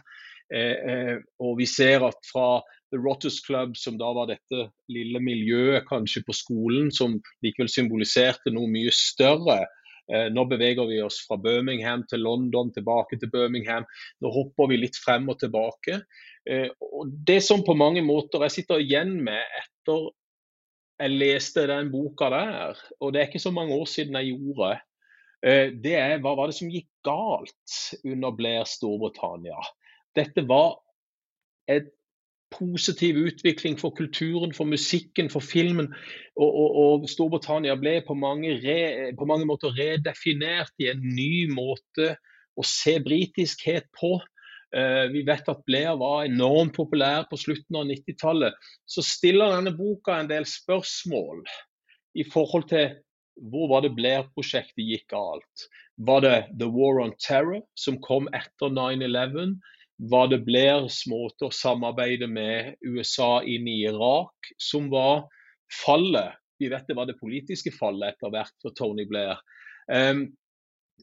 Uh, 0.48 1.18
og 1.42 1.56
vi 1.58 1.66
ser 1.66 2.06
at 2.06 2.20
fra 2.30 2.60
The 2.92 3.00
Rotters 3.02 3.40
Club, 3.44 3.74
som 3.76 3.98
da 3.98 4.12
var 4.14 4.30
dette 4.30 4.68
lille 4.94 5.18
miljøet 5.20 5.88
kanskje 5.90 6.22
på 6.28 6.36
skolen, 6.36 6.92
som 6.94 7.18
likevel 7.44 7.68
symboliserte 7.72 8.54
noe 8.54 8.70
mye 8.70 8.94
større. 8.94 9.64
Nå 10.08 10.40
beveger 10.48 10.86
vi 10.88 11.02
oss 11.04 11.18
fra 11.28 11.36
Birmingham 11.36 12.00
til 12.08 12.22
London, 12.24 12.70
tilbake 12.72 13.18
til 13.20 13.28
Birmingham. 13.28 13.84
Nå 14.24 14.30
hopper 14.32 14.70
vi 14.70 14.78
litt 14.80 14.96
frem 14.96 15.28
og 15.28 15.36
tilbake. 15.42 15.98
Og 16.80 17.12
det 17.28 17.42
som 17.44 17.60
på 17.60 17.74
mange 17.76 18.00
måter 18.06 18.46
jeg 18.46 18.54
sitter 18.54 18.80
igjen 18.80 19.18
med 19.26 19.44
etter 19.60 20.08
jeg 20.98 21.14
leste 21.14 21.66
den 21.70 21.92
boka 21.92 22.30
der, 22.32 22.78
og 23.00 23.12
det 23.12 23.20
er 23.20 23.30
ikke 23.30 23.42
så 23.42 23.52
mange 23.54 23.74
år 23.74 23.86
siden 23.90 24.16
jeg 24.18 24.32
gjorde, 24.34 24.78
eh, 25.46 25.70
det 25.84 25.94
er 25.94 26.18
hva 26.22 26.34
var 26.38 26.50
det 26.50 26.58
som 26.58 26.72
gikk 26.72 26.88
galt 27.06 27.76
under 28.04 28.34
Blair 28.34 28.66
Storbritannia. 28.66 29.60
Dette 30.18 30.42
var 30.48 30.80
en 31.70 31.86
positiv 32.50 33.16
utvikling 33.28 33.76
for 33.78 33.90
kulturen, 33.90 34.54
for 34.54 34.64
musikken, 34.64 35.30
for 35.30 35.44
filmen. 35.44 35.92
Og, 36.36 36.48
og, 36.48 36.76
og 36.76 37.08
Storbritannia 37.10 37.76
ble 37.78 37.98
på 38.06 38.16
mange, 38.16 38.56
re, 38.62 39.12
på 39.18 39.28
mange 39.28 39.46
måter 39.46 39.74
redefinert 39.76 40.72
i 40.80 40.88
en 40.92 41.04
ny 41.04 41.48
måte 41.52 42.14
å 42.58 42.64
se 42.66 42.98
britiskhet 43.04 43.86
på. 44.00 44.16
Eh, 44.76 45.06
vi 45.12 45.22
vet 45.24 45.48
at 45.48 45.64
Blair 45.64 45.96
var 45.96 46.26
enormt 46.26 46.74
populær 46.76 47.24
på 47.30 47.38
slutten 47.40 47.78
av 47.80 47.88
90-tallet. 47.88 48.56
Så 48.84 49.04
stiller 49.06 49.54
denne 49.54 49.72
boka 49.76 50.18
en 50.18 50.30
del 50.30 50.46
spørsmål 50.48 51.44
i 52.18 52.26
forhold 52.28 52.68
til 52.72 52.98
hvor 53.48 53.68
var 53.70 53.84
det 53.84 53.94
Blair-prosjektet 53.94 54.82
gikk 54.82 55.06
galt. 55.12 55.68
Var 56.02 56.24
det 56.24 56.36
The 56.58 56.66
War 56.74 57.00
on 57.04 57.14
Terror 57.22 57.62
som 57.78 58.00
kom 58.02 58.28
etter 58.34 58.72
9-11? 58.74 59.56
Var 60.10 60.28
det 60.30 60.44
Blairs 60.46 61.00
måte 61.10 61.48
å 61.48 61.54
samarbeide 61.54 62.28
med 62.30 62.76
USA 62.86 63.40
inn 63.42 63.66
i 63.70 63.80
Irak 63.88 64.52
som 64.62 64.90
var 64.92 65.24
fallet? 65.84 66.36
Vi 66.58 66.70
vet 66.70 66.86
det 66.90 66.98
var 66.98 67.06
det 67.06 67.18
politiske 67.18 67.72
fallet 67.74 68.14
etter 68.14 68.34
hvert 68.34 68.54
for 68.62 68.74
Tony 68.78 69.06
Blair. 69.10 69.38
Um, 69.90 70.28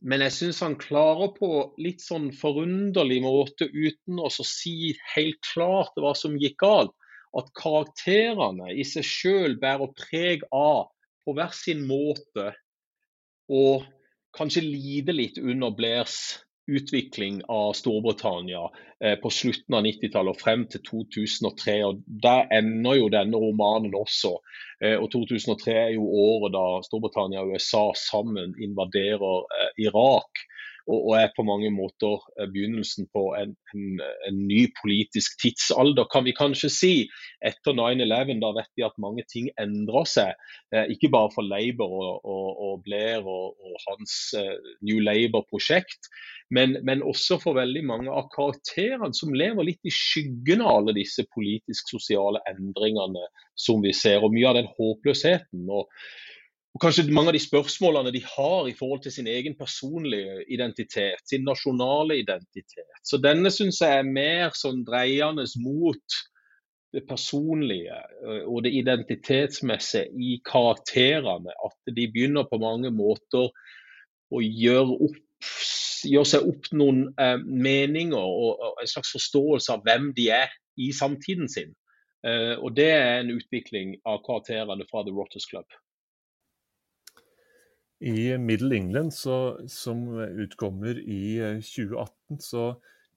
men 0.02 0.24
jeg 0.25 0.34
syns 0.36 0.60
han 0.64 0.75
klarer 0.80 1.32
på 1.38 1.50
litt 1.82 2.04
sånn 2.04 2.32
forunderlig 2.36 3.22
måte, 3.24 3.68
uten 3.72 4.20
å 4.20 4.30
si 4.32 4.94
helt 5.16 5.40
klart 5.54 5.96
hva 6.02 6.14
som 6.18 6.36
gikk 6.42 6.60
galt, 6.64 6.94
at 7.36 7.52
karakterene 7.60 8.72
i 8.75 8.86
seg 8.88 9.08
sjøl 9.08 9.58
bærer 9.60 9.92
preg 9.98 10.46
av, 10.56 10.88
på 11.25 11.34
hver 11.36 11.56
sin 11.58 11.84
måte, 11.88 12.52
å 13.50 13.82
kanskje 14.36 14.64
lide 14.66 15.16
litt 15.16 15.40
under 15.42 15.74
Blairs 15.75 16.45
utvikling 16.67 17.41
av 17.48 17.74
Storbritannia 17.74 18.69
eh, 19.03 19.15
på 19.15 19.29
slutten 19.29 19.75
av 19.77 19.86
90-tallet 19.86 20.34
og 20.34 20.41
frem 20.41 20.65
til 20.72 20.81
2003. 20.88 21.75
og 21.86 22.01
Der 22.24 22.50
ender 22.53 22.98
jo 23.00 23.12
denne 23.13 23.39
romanen 23.41 23.95
også. 23.98 24.36
Eh, 24.81 24.98
og 24.98 25.12
2003 25.13 25.75
er 25.75 25.93
jo 25.95 26.07
året 26.10 26.55
da 26.55 26.65
Storbritannia 26.88 27.43
og 27.43 27.55
USA 27.55 27.86
sammen 28.00 28.55
invaderer 28.62 29.45
eh, 29.45 29.72
Irak 29.86 30.35
og, 30.86 31.00
og, 31.00 31.13
er 31.18 31.32
på 31.36 31.46
mange 31.48 31.72
måter 31.74 32.22
eh, 32.39 32.48
begynnelsen 32.51 33.08
på 33.13 33.24
en, 33.39 33.56
en, 33.74 34.01
en, 34.27 34.42
ny 34.50 34.65
politisk 34.82 35.39
tidsalder, 35.42 36.08
kan 36.12 36.25
vi 36.27 36.36
kanskje 36.38 36.70
si. 36.74 36.94
Etter 37.46 37.75
9-11 37.77 38.42
da 38.44 38.51
vet 38.58 38.72
vi 38.77 38.86
at 38.86 39.00
mange 39.01 39.25
ting 39.32 39.50
endrer 39.62 40.10
seg. 40.10 40.46
Eh, 40.74 40.92
ikke 40.94 41.12
bare 41.13 41.32
for 41.34 41.48
Labour 41.48 41.96
og, 41.96 42.30
og, 42.36 42.50
og 42.68 42.86
Blair 42.86 43.25
og, 43.25 43.58
hans 43.88 44.18
eh, 44.38 44.54
New 44.86 45.01
Labour-prosjekt, 45.04 46.12
men, 46.54 46.77
men, 46.86 47.01
også 47.06 47.39
for 47.42 47.58
veldig 47.58 47.82
mange 47.88 48.13
av 48.13 48.30
karakterene 48.34 49.13
som 49.18 49.34
lever 49.34 49.65
litt 49.65 49.82
i 49.88 49.94
skyggen 49.94 50.62
av 50.62 50.80
alle 50.80 50.96
disse 50.98 51.25
politisk-sosiale 51.34 52.44
endringene 52.51 53.25
som 53.58 53.82
vi 53.82 53.94
ser, 53.96 54.22
og 54.22 54.34
mye 54.36 54.51
av 54.51 54.60
den 54.60 54.72
håpløsheten. 54.77 55.65
og 55.65 55.89
og 56.75 56.82
kanskje 56.84 57.08
mange 57.08 57.32
av 57.32 57.38
de 57.38 57.39
spørsmålene 57.39 58.12
de 58.12 58.20
har 58.27 58.67
i 58.67 58.75
forhold 58.75 59.05
til 59.05 59.13
sin 59.15 59.27
egen 59.32 59.53
personlige 59.55 60.41
identitet, 60.51 61.22
sin 61.24 61.46
nasjonale 61.48 62.17
identitet. 62.20 62.98
Så 63.08 63.20
denne 63.24 63.51
syns 63.53 63.79
jeg 63.79 64.01
er 64.01 64.10
mer 64.10 64.51
sånn 64.60 64.82
dreiende 64.88 65.48
mot 65.63 66.17
det 66.96 67.05
personlige 67.08 67.96
eh, 67.96 68.44
og 68.44 68.65
det 68.65 68.74
identitetsmessige 68.75 70.12
i 70.20 70.36
karakterene. 70.48 71.55
At 71.63 71.96
de 71.96 72.10
begynner 72.12 72.48
på 72.50 72.60
mange 72.60 72.91
måter 72.91 73.48
å 74.36 74.44
gjøre, 74.44 75.00
opp, 75.08 75.48
gjøre 76.03 76.32
seg 76.34 76.51
opp 76.51 76.70
noen 76.75 77.05
eh, 77.15 77.38
meninger 77.39 78.20
og, 78.20 78.51
og, 78.60 78.84
en 78.84 78.91
slags 78.91 79.15
forståelse 79.15 79.77
av 79.77 79.88
hvem 79.88 80.12
de 80.20 80.27
er 80.41 80.51
i 80.75 80.91
samtiden 80.96 81.48
sin. 81.51 81.72
Eh, 82.27 82.55
og 82.60 82.75
Det 82.75 82.91
er 83.00 83.22
en 83.22 83.34
utvikling 83.39 83.96
av 84.03 84.20
karakterene 84.27 84.91
fra 84.91 85.08
The 85.08 85.15
Rotters 85.15 85.48
Club. 85.48 85.67
I 88.00 88.38
Middle 88.38 88.75
England, 88.75 89.14
så, 89.14 89.60
som 89.68 90.08
utkommer 90.20 91.00
i 91.00 91.38
2018, 91.64 92.10
eh, 92.32 92.40
så, 92.40 92.66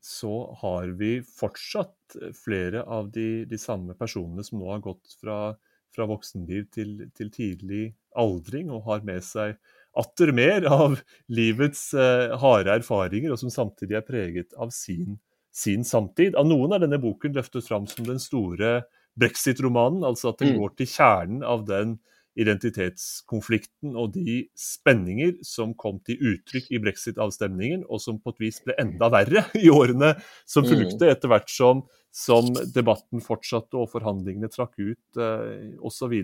så, 0.01 0.35
har 0.61 0.93
vi 1.01 1.19
fortsatt 1.23 2.19
flere 2.45 2.85
av 2.87 3.11
de, 3.11 3.45
de, 3.51 3.59
samme 3.59 3.97
personene 3.99 4.45
som 4.47 4.61
nå 4.61 4.71
har 4.71 4.85
gått 4.85 5.19
fra, 5.21 5.57
fra 5.95 6.07
voksenliv 6.07 6.69
til, 6.75 6.95
til, 7.19 7.33
tidlig 7.35 7.83
aldring, 8.19 8.71
og 8.71 8.87
har 8.87 9.03
med 9.07 9.27
seg 9.27 9.59
atter 9.99 10.31
mer 10.37 10.69
av 10.71 11.01
livets 11.27 11.91
eh, 11.99 12.37
harde 12.39 12.79
erfaringer, 12.79 13.35
og 13.35 13.43
som 13.43 13.51
samtidig 13.51 13.99
er 13.99 14.07
preget 14.07 14.55
av 14.55 14.71
sin, 14.75 15.19
sin 15.51 15.83
samtid. 15.87 16.39
Av 16.39 16.47
noen 16.47 16.77
er 16.77 16.87
denne 16.87 17.03
boken 17.03 17.35
løftet 17.35 17.67
fram 17.67 17.91
som 17.91 18.07
den 18.07 18.23
store 18.23 18.85
brexit-romanen, 19.19 20.05
altså 20.07 20.31
at 20.31 20.39
den 20.45 20.55
mm. 20.55 20.61
går 20.63 20.77
til 20.79 20.91
kjernen 20.93 21.43
av 21.43 21.67
den 21.67 21.99
identitetskonflikten 22.39 23.97
og 23.99 24.13
de 24.15 24.41
spenninger 24.59 25.37
som 25.47 25.75
kom 25.79 25.99
til 26.07 26.21
uttrykk 26.33 26.71
i 26.71 26.81
brexit-avstemningen, 26.83 27.85
og 27.91 28.03
som 28.03 28.21
på 28.23 28.35
et 28.35 28.45
vis 28.47 28.61
ble 28.65 28.77
enda 28.81 29.11
verre 29.13 29.45
i 29.65 29.71
årene 29.73 30.15
som 30.47 30.67
mm. 30.67 30.71
fulgte, 30.73 31.11
etter 31.11 31.33
hvert 31.33 31.51
som, 31.53 31.85
som 32.15 32.51
debatten 32.75 33.23
fortsatte 33.25 33.79
og 33.79 33.91
forhandlingene 33.95 34.51
trakk 34.53 34.79
ut 34.79 35.21
eh, 35.21 35.75
osv. 35.85 36.15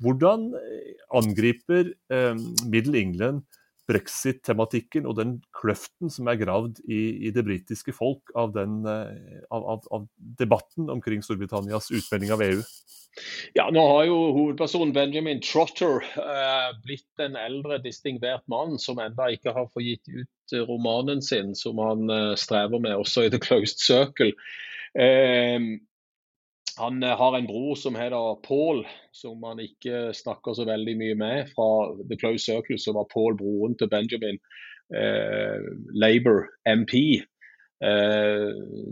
Hvordan 0.00 0.50
angriper 1.20 1.92
eh, 2.12 2.46
Middle 2.66 3.00
England 3.00 3.44
brexit-tematikken 3.90 5.08
og 5.08 5.18
den 5.18 5.34
kløften 5.56 6.12
som 6.12 6.30
er 6.30 6.38
gravd 6.40 6.80
i, 6.86 7.00
i 7.26 7.32
det 7.34 7.44
britiske 7.46 7.94
folk 7.96 8.32
av, 8.38 8.54
den, 8.54 8.80
eh, 8.86 9.42
av, 9.50 9.66
av, 9.74 9.90
av, 9.90 10.06
debatten 10.40 10.90
omkring 10.92 11.24
Storbritannias 11.26 11.90
utmelding 11.90 12.32
av 12.36 12.44
EU? 12.46 12.62
Ja, 13.58 13.66
Nå 13.74 13.82
har 13.90 14.04
jo 14.06 14.18
hovedpersonen 14.36 14.94
Benjamin 14.94 15.42
Trotter 15.42 16.04
eh, 16.22 16.70
blitt 16.84 17.22
en 17.22 17.36
eldre, 17.38 17.80
distingvert 17.82 18.46
mann 18.50 18.78
som 18.78 19.02
enda 19.02 19.28
ikke 19.34 19.54
har 19.56 19.66
fått 19.72 19.86
gitt 19.86 20.12
ut 20.12 20.58
romanen 20.68 21.22
sin, 21.24 21.56
som 21.58 21.82
han 21.82 22.06
eh, 22.10 22.34
strever 22.38 22.82
med 22.82 22.96
også 23.02 23.26
i 23.26 23.32
The 23.34 23.42
Closed 23.42 23.82
Circle. 23.82 24.32
Eh, 24.94 25.58
han 26.78 27.02
eh, 27.02 27.16
har 27.16 27.36
en 27.36 27.46
bror 27.46 27.74
som 27.74 27.96
heter 27.98 28.36
Paul, 28.46 28.84
som 29.12 29.42
han 29.46 29.60
ikke 29.62 30.10
snakker 30.16 30.54
så 30.56 30.66
veldig 30.68 30.96
mye 31.00 31.18
med. 31.18 31.50
Fra 31.56 31.68
The 32.10 32.18
Close 32.20 32.44
Circle 32.44 32.78
så 32.78 32.94
var 32.96 33.10
Paul 33.12 33.36
broren 33.38 33.76
til 33.78 33.90
Benjamin, 33.92 34.40
eh, 34.94 35.68
Labour 35.94 36.46
MP. 36.68 37.22
Eh, 37.80 38.48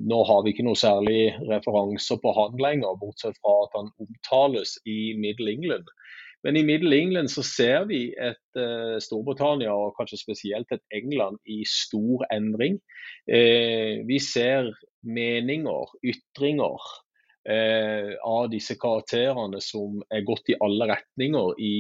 nå 0.09 0.19
har 0.25 0.45
vi 0.45 0.55
ikke 0.55 0.65
noe 0.65 0.79
særlig 0.79 1.35
referanser 1.51 2.21
på 2.23 2.33
han 2.39 2.57
lenger, 2.63 2.97
bortsett 3.01 3.37
fra 3.43 3.59
at 3.67 3.77
han 3.77 3.91
omtales 4.01 4.79
i 4.89 5.13
Middle 5.21 5.53
England. 5.53 5.91
Men 6.47 6.57
i 6.57 6.63
Middle 6.63 6.95
England 6.95 7.33
så 7.33 7.43
ser 7.43 7.89
vi 7.91 8.13
et 8.15 8.61
eh, 8.61 8.97
Storbritannia 9.03 9.75
og 9.75 9.97
kanskje 9.99 10.21
spesielt 10.21 10.71
et 10.73 10.85
England 10.95 11.41
i 11.51 11.65
stor 11.67 12.25
endring. 12.33 12.79
Eh, 13.27 14.07
vi 14.07 14.21
ser 14.23 14.71
meninger, 15.03 15.91
ytringer 16.07 16.87
uh, 17.49 18.15
av 18.29 18.49
disse 18.53 18.77
karakterene 18.81 19.61
som 19.65 20.03
er 20.15 20.27
gått 20.29 20.53
i 20.53 20.59
alle 20.65 20.89
retninger 20.91 21.59
i, 21.59 21.75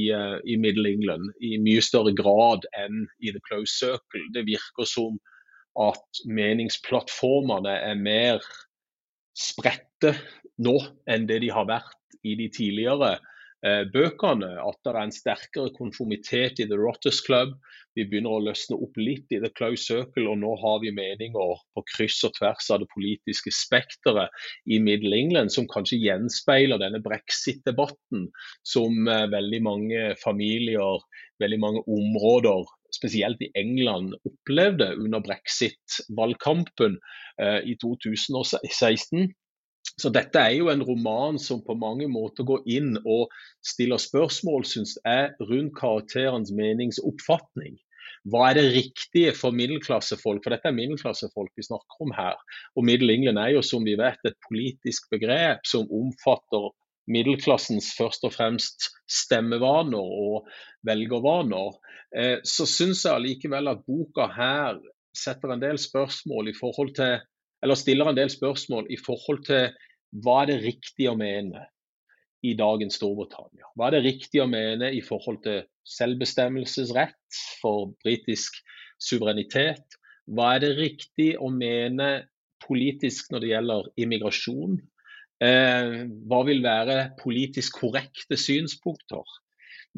i, 0.45 0.57
Middle 0.61 0.91
England. 0.91 1.33
I 1.41 1.59
mye 1.63 1.85
større 1.85 2.15
grad 2.17 2.67
enn 2.79 3.05
i 3.21 3.35
The 3.35 3.43
Close 3.49 3.75
Circle. 3.75 4.25
Det 4.35 4.47
virker 4.49 4.89
som 4.89 5.21
at 5.79 6.23
meningsplattformene 6.27 7.77
er 7.87 8.01
mer 8.01 8.43
spredte 9.39 10.17
nå 10.59 10.75
enn 11.11 11.27
det 11.29 11.43
de 11.45 11.53
har 11.55 11.69
vært 11.69 12.19
i 12.27 12.35
de 12.39 12.49
tidligere 12.51 13.15
eh, 13.15 13.35
bøkene. 13.93 14.53
At 14.62 14.79
det 14.87 14.93
er 14.93 15.00
en 15.00 15.15
sterkere 15.15 15.73
konformitet 15.75 16.61
i 16.62 16.67
The 16.71 16.79
Rotters 16.79 17.19
Club. 17.27 17.57
Vi 17.99 18.05
begynner 18.07 18.37
å 18.37 18.43
løsne 18.47 18.77
opp 18.79 18.95
litt 19.00 19.33
i 19.35 19.41
The 19.43 19.50
Close 19.59 19.83
Circle, 19.88 20.29
og 20.31 20.38
nå 20.38 20.53
har 20.61 20.79
vi 20.85 20.93
meninger 20.95 21.62
på 21.75 21.85
kryss 21.91 22.21
og 22.29 22.37
tvers 22.37 22.69
av 22.71 22.85
det 22.85 22.91
politiske 22.93 23.50
spekteret 23.55 24.31
i 24.71 24.79
Middle 24.83 25.17
England, 25.19 25.50
som 25.55 25.67
kanskje 25.71 25.99
gjenspeiler 26.05 26.79
denne 26.79 27.03
brexit-debatten 27.03 28.29
som 28.62 29.11
eh, 29.11 29.27
veldig 29.33 29.62
mange 29.67 30.05
familier, 30.23 31.03
veldig 31.43 31.61
mange 31.65 31.83
områder 31.91 32.71
spesielt 32.95 33.43
i 33.43 33.50
England 33.59 34.15
opplevde 34.29 34.93
under 34.97 35.21
brexit-valgkampen 35.25 36.97
eh, 37.43 37.61
i 37.67 37.75
2016. 37.83 39.29
Så 39.99 40.12
dette 40.14 40.38
er 40.38 40.55
jo 40.55 40.71
en 40.71 40.85
roman 40.87 41.38
som 41.43 41.61
på 41.64 41.75
mange 41.78 42.07
måter 42.11 42.47
går 42.47 42.67
inn 42.71 42.95
og 43.02 43.33
stiller 43.67 43.99
spørsmål, 43.99 44.67
syns 44.69 44.95
jeg, 45.02 45.33
rundt 45.50 45.75
karakterens 45.78 46.52
meningsoppfatning. 46.55 47.76
Hva 48.28 48.49
er 48.50 48.59
det 48.59 48.67
riktige 48.75 49.33
for 49.35 49.55
middelklassefolk? 49.55 50.43
For 50.45 50.55
dette 50.55 50.71
er 50.71 50.76
middelklassefolk 50.76 51.50
vi 51.57 51.67
snakker 51.67 52.05
om 52.05 52.12
her. 52.14 52.38
Og 52.76 52.87
Middle 52.87 53.14
England 53.14 53.40
er 53.43 53.55
jo 53.57 53.62
som 53.64 53.87
vi 53.87 53.97
vet 53.99 54.23
et 54.26 54.38
politisk 54.47 55.09
begrep 55.11 55.67
som 55.67 55.88
omfatter 55.90 56.71
middelklassens 57.09 57.95
først 57.97 58.26
og 58.28 58.35
fremst 58.35 58.90
stemmevaner 59.09 60.12
og 60.28 60.49
velgervaner, 60.87 61.73
eh, 62.14 62.37
så 62.45 62.69
syns 62.69 63.07
jeg 63.07 63.14
allikevel 63.14 63.73
at 63.73 63.83
boka 63.87 64.28
her 64.35 64.78
setter 65.17 65.55
en 65.55 65.62
del 65.62 65.81
spørsmål 65.81 66.52
i 66.52 66.57
forhold 66.59 66.95
til 66.99 67.19
eller 67.64 67.75
stiller 67.75 68.07
en 68.07 68.19
del 68.19 68.31
spørsmål 68.31 68.87
i 68.95 68.99
forhold 69.02 69.40
til 69.49 69.73
hva 70.17 70.43
er 70.43 70.53
det 70.53 70.62
riktig 70.65 71.09
å 71.11 71.17
mene 71.19 71.67
i 72.47 72.55
dagens 72.59 72.97
Storbritannia? 72.99 73.67
Hva 73.77 73.88
er 73.88 73.99
det 73.99 74.05
riktig 74.07 74.43
å 74.43 74.49
mene 74.50 74.93
i 74.95 75.03
forhold 75.05 75.43
til 75.45 75.65
selvbestemmelsesrett 75.88 77.41
for 77.62 77.93
britisk 78.05 78.61
suverenitet? 79.03 79.99
Hva 80.29 80.55
er 80.57 80.65
det 80.65 80.77
riktig 80.79 81.33
å 81.41 81.50
mene 81.53 82.29
politisk 82.65 83.33
når 83.33 83.45
det 83.45 83.53
gjelder 83.53 83.91
immigrasjon? 84.00 84.79
Eh, 85.45 85.93
hva 86.29 86.41
vil 86.49 86.65
være 86.65 87.12
politisk 87.21 87.83
korrekte 87.83 88.38
synspunkter? 88.41 89.23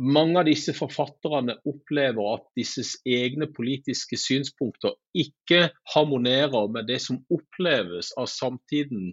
Mange 0.01 0.39
av 0.41 0.47
disse 0.47 0.73
forfatterne 0.77 1.57
opplever 1.69 2.37
at 2.37 2.45
disses 2.57 2.95
egne 3.09 3.49
politiske 3.53 4.17
synspunkter 4.21 4.95
ikke 5.19 5.69
harmonerer 5.95 6.71
med 6.73 6.87
det 6.89 7.01
som 7.05 7.19
oppleves 7.33 8.13
av 8.21 8.31
samtiden 8.31 9.11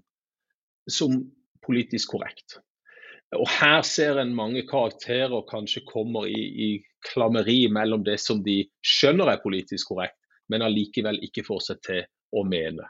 som 0.90 1.20
politisk 1.66 2.16
korrekt. 2.16 2.60
Og 3.36 3.48
Her 3.52 3.82
ser 3.84 4.22
en 4.22 4.36
mange 4.36 4.64
karakterer 4.70 5.44
kanskje 5.50 5.84
kommer 5.88 6.30
i, 6.32 6.44
i 6.68 6.70
klammeri 7.12 7.66
mellom 7.72 8.06
det 8.08 8.20
som 8.24 8.40
de 8.44 8.62
skjønner 8.86 9.34
er 9.34 9.44
politisk 9.44 9.92
korrekt, 9.92 10.20
men 10.48 10.64
allikevel 10.64 11.20
ikke 11.28 11.44
får 11.48 11.66
seg 11.66 11.82
til 11.84 12.06
å 12.36 12.46
mene. 12.48 12.88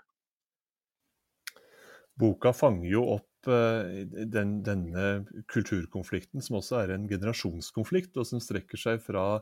Boka 2.18 2.54
fanger 2.54 2.90
jo 2.90 3.04
opp 3.18 3.50
eh, 3.50 4.06
den, 4.30 4.60
denne 4.66 5.08
kulturkonflikten, 5.54 6.42
som 6.42 6.60
også 6.62 6.82
er 6.84 6.96
en 6.96 7.06
generasjonskonflikt, 7.10 8.18
og 8.18 8.30
som 8.30 8.42
strekker 8.42 8.82
seg 8.82 9.02
fra 9.06 9.42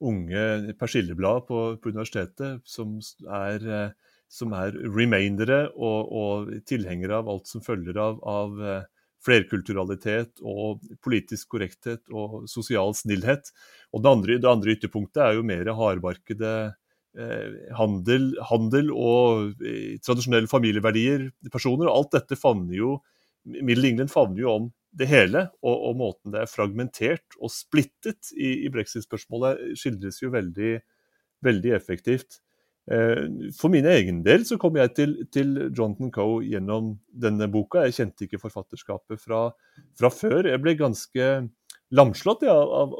unge 0.00 0.74
persilleblad 0.80 1.46
på, 1.48 1.60
på 1.80 1.92
universitetet, 1.92 2.60
som 2.68 2.98
er, 3.24 3.64
eh, 3.64 4.09
som 4.30 4.54
er 4.54 4.76
remaindere 4.86 5.64
og, 5.74 6.10
og, 6.14 6.50
tilhengere 6.68 7.18
av 7.18 7.30
alt 7.32 7.50
som 7.50 7.64
følger 7.64 7.98
av, 7.98 8.20
av 8.22 8.60
eh, 8.62 8.82
flerkulturalitet 9.26 10.40
og 10.46 10.84
politisk 11.04 11.50
korrekthet 11.56 12.06
og 12.14 12.44
sosial 12.48 12.94
snillhet. 12.96 13.50
Og 13.92 14.04
det 14.04 14.12
andre, 14.14 14.38
det 14.40 14.50
andre 14.50 14.76
ytterpunktet 14.76 15.24
er 15.24 15.38
jo 15.38 15.48
mer 15.50 15.72
hardbarkede 15.76 16.54
Eh, 17.18 17.54
handel, 17.74 18.36
handel, 18.46 18.92
og 18.94 19.64
eh, 19.66 19.96
tradisjonelle 19.98 20.46
familieverdier, 20.50 21.24
personer. 21.50 21.88
og 21.88 21.96
Alt 21.96 22.12
dette 22.20 22.38
favner 22.38 22.76
jo 22.76 22.92
Middle 23.50 23.88
England 23.88 24.12
favner 24.12 24.44
jo 24.44 24.52
om 24.52 24.68
det 24.94 25.08
hele, 25.10 25.46
og, 25.64 25.74
og, 25.88 25.96
måten 25.98 26.34
det 26.34 26.42
er 26.42 26.50
fragmentert 26.50 27.38
og 27.40 27.50
splittet 27.50 28.30
i, 28.36 28.66
i 28.66 28.70
brexit-spørsmålet, 28.70 29.72
skildres 29.80 30.20
jo 30.20 30.30
veldig, 30.34 30.74
veldig 31.46 31.72
effektivt. 31.74 32.38
Eh, 32.90 33.50
for 33.56 33.72
min 33.72 33.86
egen 33.86 34.22
del 34.26 34.46
så 34.48 34.58
kom 34.60 34.78
jeg 34.80 34.94
til, 34.96 35.16
til 35.34 35.56
Jonathan 35.68 36.12
Coe 36.14 36.40
gjennom 36.46 36.94
denne 37.10 37.50
boka. 37.52 37.84
Jeg 37.86 37.98
kjente 37.98 38.26
ikke 38.26 38.40
forfatterskapet 38.42 39.20
fra, 39.22 39.48
fra 39.98 40.12
før. 40.14 40.48
Jeg 40.48 40.62
ble 40.64 40.76
ganske 40.80 41.32
lamslått 41.94 42.46
ja, 42.46 42.54
av 42.54 42.94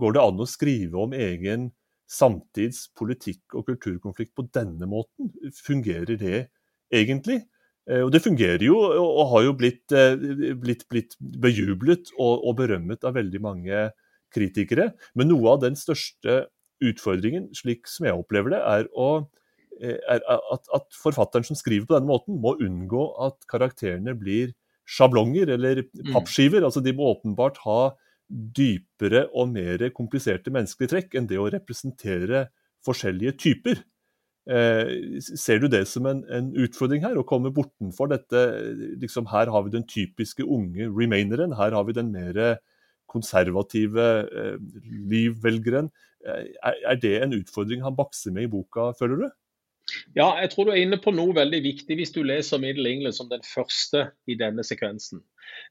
Går 0.00 0.16
det 0.16 0.22
an 0.22 0.42
å 0.42 0.48
skrive 0.50 1.02
om 1.02 1.14
egen 1.16 1.70
samtids 2.10 2.86
politikk- 2.94 3.56
og 3.58 3.66
kulturkonflikt 3.68 4.34
på 4.36 4.46
denne 4.54 4.88
måten? 4.90 5.30
Fungerer 5.66 6.18
det 6.20 6.46
egentlig? 6.94 7.42
Eh, 7.90 8.02
og 8.02 8.10
det 8.14 8.24
fungerer 8.24 8.64
jo, 8.66 8.80
og 8.82 9.30
har 9.34 9.46
jo 9.46 9.54
blitt, 9.58 9.84
eh, 9.94 10.16
blitt, 10.58 10.86
blitt 10.90 11.16
bejublet 11.20 12.10
og, 12.18 12.42
og, 12.42 12.56
berømmet 12.58 13.06
av 13.06 13.14
veldig 13.18 13.42
mange 13.42 13.86
kritikere. 14.34 14.90
Men 15.14 15.30
noe 15.30 15.54
av 15.54 15.62
den 15.62 15.78
største 15.78 16.46
utfordringen, 16.84 17.50
slik 17.56 17.88
som 17.90 18.08
jeg 18.08 18.18
opplever 18.18 18.54
det, 18.54 18.60
er, 18.60 18.88
å, 18.92 19.08
eh, 19.80 19.98
er 20.12 20.22
at, 20.26 20.68
at, 20.74 20.88
forfatteren 20.96 21.46
som 21.46 21.58
skriver 21.58 21.88
på 21.88 21.96
denne 21.96 22.10
måten, 22.10 22.38
må 22.42 22.56
unngå 22.62 23.08
at 23.26 23.46
karakterene 23.50 24.16
blir 24.18 24.54
sjablonger 24.86 25.50
eller 25.56 25.84
mm. 25.86 26.12
pappskiver. 26.12 26.62
Mm. 26.62 26.68
Altså, 26.68 26.84
de 26.84 26.94
må 26.96 27.10
åpenbart 27.14 27.60
ha 27.64 27.80
dypere 28.28 29.26
og 29.38 29.52
mer 29.54 29.88
kompliserte 29.94 30.52
menneskelige 30.54 30.92
trekk 30.94 31.18
enn 31.18 31.28
det 31.30 31.38
å 31.38 31.50
representere 31.52 32.48
forskjellige 32.86 33.36
typer. 33.42 33.82
Eh, 34.46 35.18
ser 35.18 35.58
du 35.62 35.66
det 35.70 35.82
som 35.90 36.06
en, 36.06 36.22
en, 36.30 36.52
utfordring 36.62 37.02
her, 37.02 37.18
å 37.18 37.26
komme 37.26 37.50
bortenfor 37.54 38.12
dette 38.12 38.42
liksom, 39.02 39.26
Her 39.32 39.50
har 39.50 39.64
vi 39.66 39.72
den 39.74 39.86
typiske 39.90 40.46
unge 40.46 40.86
remaineren, 40.86 41.56
her 41.58 41.74
har 41.74 41.86
vi 41.88 41.96
den 41.96 42.12
mer 42.14 42.60
konservative 43.10 44.06
eh, 44.26 44.58
livvelgeren. 45.10 45.90
Er 46.26 47.00
det 47.00 47.16
en 47.22 47.36
utfordring 47.36 47.84
han 47.84 47.96
bakser 47.98 48.34
med 48.34 48.48
i 48.48 48.52
boka, 48.52 48.90
føler 48.98 49.24
du? 49.24 49.28
Ja, 50.16 50.32
jeg 50.40 50.50
tror 50.50 50.66
du 50.66 50.72
er 50.74 50.82
inne 50.82 50.98
på 50.98 51.12
noe 51.14 51.34
veldig 51.36 51.60
viktig 51.62 51.96
hvis 51.98 52.10
du 52.14 52.24
leser 52.26 52.58
Middle 52.58 52.90
England 52.90 53.14
som 53.14 53.28
den 53.30 53.44
første 53.46 54.08
i 54.26 54.34
denne 54.38 54.64
sekvensen. 54.66 55.20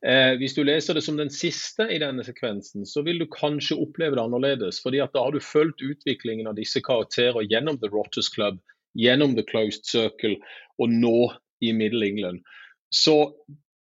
Eh, 0.08 0.38
hvis 0.40 0.56
du 0.56 0.62
leser 0.64 0.96
det 0.96 1.04
som 1.04 1.18
den 1.20 1.32
siste 1.34 1.88
i 1.92 2.00
denne 2.00 2.24
sekvensen, 2.24 2.86
så 2.88 3.04
vil 3.04 3.20
du 3.20 3.28
kanskje 3.32 3.78
oppleve 3.84 4.16
det 4.16 4.24
annerledes. 4.24 4.80
fordi 4.84 5.02
at 5.04 5.12
Da 5.14 5.26
har 5.26 5.36
du 5.36 5.44
fulgt 5.44 5.84
utviklingen 5.84 6.48
av 6.48 6.56
disse 6.56 6.80
karakterer 6.80 7.44
gjennom 7.44 7.80
The 7.82 7.92
Rotters 7.92 8.30
Club, 8.32 8.62
gjennom 8.96 9.36
The 9.36 9.44
Closed 9.44 9.84
Circle 9.84 10.38
og 10.80 10.90
nå 10.90 11.34
i 11.62 11.72
Middle 11.72 12.08
England. 12.08 12.44
Så 12.94 13.36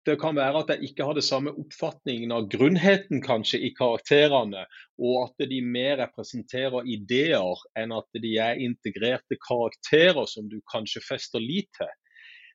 det 0.08 0.16
kan 0.20 0.36
være 0.36 0.62
at 0.62 0.70
jeg 0.72 0.90
ikke 0.90 1.04
har 1.04 1.16
det 1.16 1.24
samme 1.26 1.52
oppfatningen 1.60 2.32
av 2.32 2.46
grunnheten 2.52 3.20
kanskje 3.24 3.60
i 3.68 3.72
karakterene, 3.76 4.64
og 5.00 5.16
at 5.26 5.48
de 5.50 5.60
mer 5.64 5.98
representerer 6.00 6.88
ideer 6.88 7.64
enn 7.78 7.92
at 7.96 8.22
de 8.22 8.32
er 8.40 8.62
integrerte 8.64 9.36
karakterer 9.44 10.24
som 10.30 10.48
du 10.48 10.58
kanskje 10.72 11.04
fester 11.04 11.42
lit 11.44 11.68
til. 11.76 11.92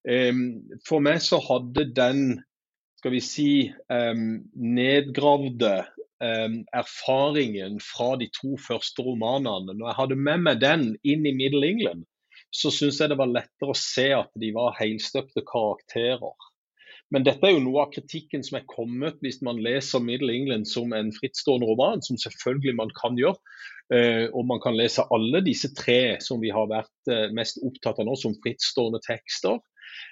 Ehm, 0.09 0.43
for 0.87 1.01
meg 1.05 1.21
så 1.25 1.39
hadde 1.41 1.87
den 1.97 2.41
skal 3.05 3.13
vi 3.13 3.21
si, 3.21 3.49
um, 3.93 4.39
nedgravde 4.57 5.75
um, 6.23 6.55
erfaringen 6.73 7.77
fra 7.83 8.15
de 8.17 8.25
to 8.33 8.55
første 8.57 9.03
romanene, 9.05 9.75
når 9.75 9.91
jeg 9.91 9.97
hadde 9.99 10.17
med 10.17 10.41
meg 10.47 10.61
den 10.63 10.85
inn 11.05 11.27
i 11.29 11.35
Middle 11.37 11.67
England, 11.67 12.07
så 12.49 12.71
syns 12.73 12.97
jeg 12.97 13.11
det 13.11 13.19
var 13.19 13.29
lettere 13.29 13.75
å 13.75 13.77
se 13.77 14.07
at 14.15 14.31
de 14.41 14.49
var 14.55 14.73
helstøpte 14.79 15.43
karakterer. 15.45 16.49
Men 17.13 17.25
dette 17.25 17.45
er 17.47 17.55
jo 17.55 17.63
noe 17.63 17.83
av 17.85 17.93
kritikken 17.93 18.43
som 18.45 18.59
er 18.59 18.67
kommet 18.69 19.19
hvis 19.23 19.41
man 19.45 19.61
leser 19.63 20.03
Middle 20.03 20.33
England 20.33 20.69
som 20.69 20.93
en 20.95 21.11
frittstående 21.15 21.67
roman, 21.69 22.03
som 22.05 22.19
selvfølgelig 22.21 22.75
man 22.79 22.93
kan 22.97 23.19
gjøre. 23.19 23.37
Uh, 23.93 24.25
og 24.33 24.47
man 24.49 24.61
kan 24.63 24.73
lese 24.73 25.05
alle 25.13 25.43
disse 25.45 25.69
tre 25.77 26.17
som 26.25 26.41
vi 26.41 26.49
har 26.53 26.65
vært 26.71 27.11
uh, 27.11 27.27
mest 27.37 27.61
opptatt 27.61 28.01
av 28.01 28.09
nå, 28.09 28.17
som 28.17 28.33
frittstående 28.41 29.01
tekster. 29.05 29.61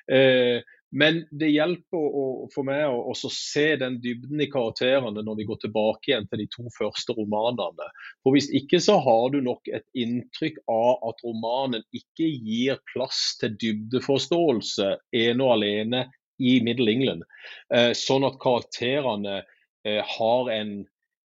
Uh, 0.06 0.62
men 0.94 1.24
det 1.34 1.50
hjelper 1.50 2.04
for 2.54 2.66
meg 2.68 2.86
å 2.86 3.14
se 3.18 3.66
den 3.82 3.96
dybden 4.04 4.44
i 4.46 4.50
karakterene 4.54 5.24
når 5.26 5.40
vi 5.40 5.46
går 5.50 5.60
tilbake 5.64 6.12
igjen 6.12 6.28
til 6.30 6.44
de 6.44 6.46
to 6.54 6.68
første 6.76 7.16
romanene. 7.18 7.88
For 8.22 8.36
Hvis 8.36 8.52
ikke 8.54 8.78
så 8.84 9.00
har 9.02 9.32
du 9.34 9.40
nok 9.42 9.72
et 9.74 9.88
inntrykk 9.98 10.60
av 10.70 11.02
at 11.10 11.24
romanen 11.26 11.82
ikke 11.98 12.30
gir 12.30 12.78
plass 12.94 13.40
til 13.42 13.58
dybdeforståelse 13.64 14.92
ene 15.24 15.48
og 15.48 15.56
alene 15.56 16.04
i 16.40 16.60
Middle 16.66 16.92
England. 16.92 17.28
Sånn 17.98 18.26
at 18.28 18.40
karakterene 18.42 19.42
har 19.84 20.50
en 20.54 20.74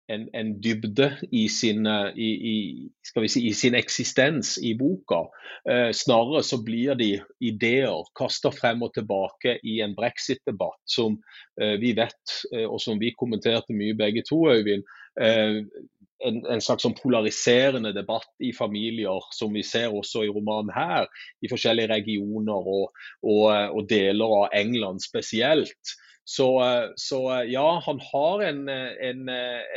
en, 0.09 0.29
en 0.33 0.53
dybde 0.61 1.11
i 1.31 1.49
sin, 1.53 1.87
eh, 1.87 2.17
i, 2.17 2.29
i, 2.53 3.29
si, 3.29 3.45
i 3.49 3.53
sin, 3.55 3.77
eksistens 3.79 4.57
i 4.65 4.73
boka. 4.79 5.27
Eh, 5.69 5.91
snarere 5.97 6.43
så 6.47 6.61
blir 6.65 6.97
de 6.99 7.11
ideer 7.45 8.09
kasta 8.19 8.53
frem 8.55 8.83
og 8.87 8.95
tilbake 8.97 9.59
i 9.63 9.79
en 9.85 9.97
brexit-debatt 9.99 10.81
som 10.89 11.19
eh, 11.61 11.77
vi 11.83 11.93
vet, 11.99 12.39
eh, 12.55 12.65
og 12.65 12.81
som 12.83 13.01
vi 13.01 13.13
kommenterte 13.17 13.77
mye 13.77 13.97
begge 13.99 14.25
to, 14.29 14.47
Øyvind. 14.49 14.87
Eh, 16.19 16.29
en, 16.29 16.41
en, 16.51 16.61
slags 16.65 16.83
sånn 16.87 16.97
polariserende 16.99 17.93
debatt 17.97 18.31
i 18.43 18.53
familier, 18.57 19.23
som 19.35 19.55
vi 19.55 19.63
ser 19.67 19.95
også 19.95 20.25
i 20.27 20.33
romanen 20.35 20.75
her, 20.75 21.09
i 21.43 21.51
forskjellige 21.51 21.93
regioner 21.93 22.69
og, 22.75 22.93
og, 23.23 23.47
og 23.53 23.89
deler 23.91 24.37
av 24.43 24.59
England 24.59 25.05
spesielt. 25.05 25.97
Så, 26.29 26.63
eh, 26.65 26.91
så, 26.97 27.41
eh, 27.41 27.53
ja, 27.53 27.83
han 27.87 28.01
har 28.13 28.43
en, 28.43 28.69
eh, 28.69 29.09
en, 29.09 29.29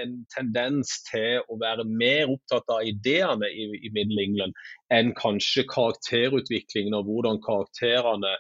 en, 0.01 0.15
tendens 0.35 0.97
til 1.07 1.39
å 1.47 1.55
være 1.61 1.85
mer 1.87 2.33
opptatt 2.33 2.67
av 2.75 2.83
ideene 2.83 3.47
i, 3.47 3.69
i 3.79 3.91
Middle 3.95 4.19
England 4.19 4.57
enn 4.91 5.13
kanskje 5.15 5.63
karakterutviklingen 5.71 6.97
og 6.97 7.07
hvordan 7.07 7.39
karakterene 7.45 8.33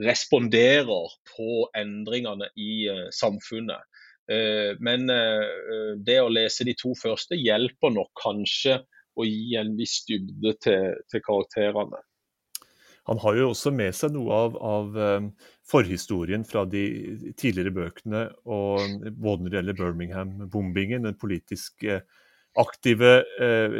responderer 0.00 1.12
på 1.34 1.66
endringene 1.76 2.48
i 2.56 2.86
uh, 2.88 3.08
samfunnet. 3.12 3.82
Uh, 4.28 4.76
men 4.84 5.08
uh, 5.08 5.96
det 6.04 6.18
å 6.20 6.28
lese 6.32 6.66
de 6.68 6.76
to 6.76 6.92
første 6.98 7.38
hjelper 7.38 7.94
nok 7.94 8.12
kanskje 8.20 8.82
å 9.18 9.26
gi 9.26 9.56
en 9.58 9.72
viss 9.78 10.02
dybde 10.08 10.54
til, 10.62 10.94
til 11.10 11.24
karakterene. 11.24 12.02
Han 13.08 13.20
har 13.22 13.38
jo 13.38 13.50
også 13.54 13.72
med 13.72 13.96
seg 13.96 14.12
noe 14.12 14.36
av, 14.36 14.56
av 14.60 14.96
um, 15.00 15.28
forhistorien 15.68 16.44
fra 16.44 16.66
de 16.68 16.84
tidligere 17.40 17.72
bøkene, 17.72 18.26
og 18.44 19.08
både 19.16 19.44
når 19.44 19.48
det 19.48 19.58
gjelder 19.58 19.78
Birmingham-bombingen, 19.78 21.08
den 21.08 21.16
politiske 21.16 22.02
aktive 22.58 23.10
eh, 23.40 23.76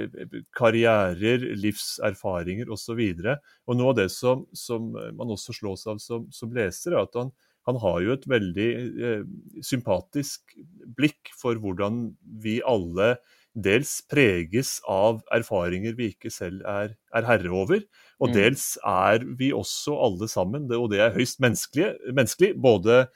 karrierer, 0.57 1.45
livserfaringer 1.59 2.71
osv. 2.73 3.01
Noe 3.19 3.91
av 3.91 3.97
det 3.99 4.09
som, 4.15 4.45
som, 4.57 4.93
man 4.93 5.35
også 5.35 5.57
slås 5.57 5.87
av 5.91 6.01
som, 6.03 6.29
som 6.35 6.53
leser, 6.55 6.95
er 6.95 7.03
at 7.03 7.19
han, 7.19 7.33
han 7.69 7.79
har 7.83 8.01
jo 8.05 8.15
et 8.15 8.29
veldig 8.31 8.69
eh, 9.05 9.27
sympatisk 9.65 10.57
blikk 10.97 11.33
for 11.37 11.61
hvordan 11.61 12.09
vi 12.43 12.59
alle 12.65 13.17
dels 13.59 13.99
preges 14.11 14.77
av 14.89 15.23
erfaringer 15.35 15.97
vi 15.99 16.13
ikke 16.13 16.31
selv 16.33 16.63
er, 16.69 16.95
er 17.17 17.27
herre 17.29 17.53
over. 17.55 17.81
Og 18.19 18.31
mm. 18.31 18.35
dels 18.37 18.67
er 18.87 19.25
vi 19.39 19.53
også 19.55 19.97
alle 20.05 20.29
sammen, 20.31 20.69
det, 20.71 20.79
og 20.79 20.93
det 20.93 21.03
er 21.05 21.17
høyst 21.17 21.43
menneskelig, 21.43 22.53
både 22.63 23.07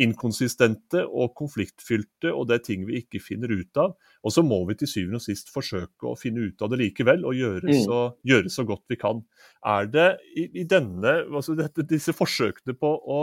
inkonsistente 0.00 1.02
og 1.04 1.34
konfliktfylte, 1.36 2.30
og 2.32 2.46
det 2.48 2.56
er 2.56 2.64
ting 2.64 2.86
vi 2.88 3.02
ikke 3.02 3.20
finner 3.20 3.52
ut 3.52 3.80
av. 3.80 3.94
Og 4.24 4.32
så 4.34 4.44
må 4.44 4.62
vi 4.68 4.78
til 4.80 4.88
syvende 4.88 5.20
og 5.20 5.24
sist 5.24 5.52
forsøke 5.52 6.08
å 6.08 6.16
finne 6.18 6.46
ut 6.48 6.64
av 6.64 6.72
det 6.72 6.80
likevel, 6.80 7.26
og 7.28 7.36
gjøre, 7.36 7.68
mm. 7.68 7.82
så, 7.84 7.98
gjøre 8.28 8.52
så, 8.52 8.64
godt 8.68 8.86
vi 8.92 8.98
kan. 9.00 9.20
Er 9.68 9.90
det 9.92 10.08
i, 10.32 10.48
i 10.62 10.68
denne, 10.68 11.18
altså 11.28 11.56
dette, 11.58 11.84
disse 11.88 12.16
forsøkene 12.16 12.76
på 12.78 12.94
å 12.96 13.20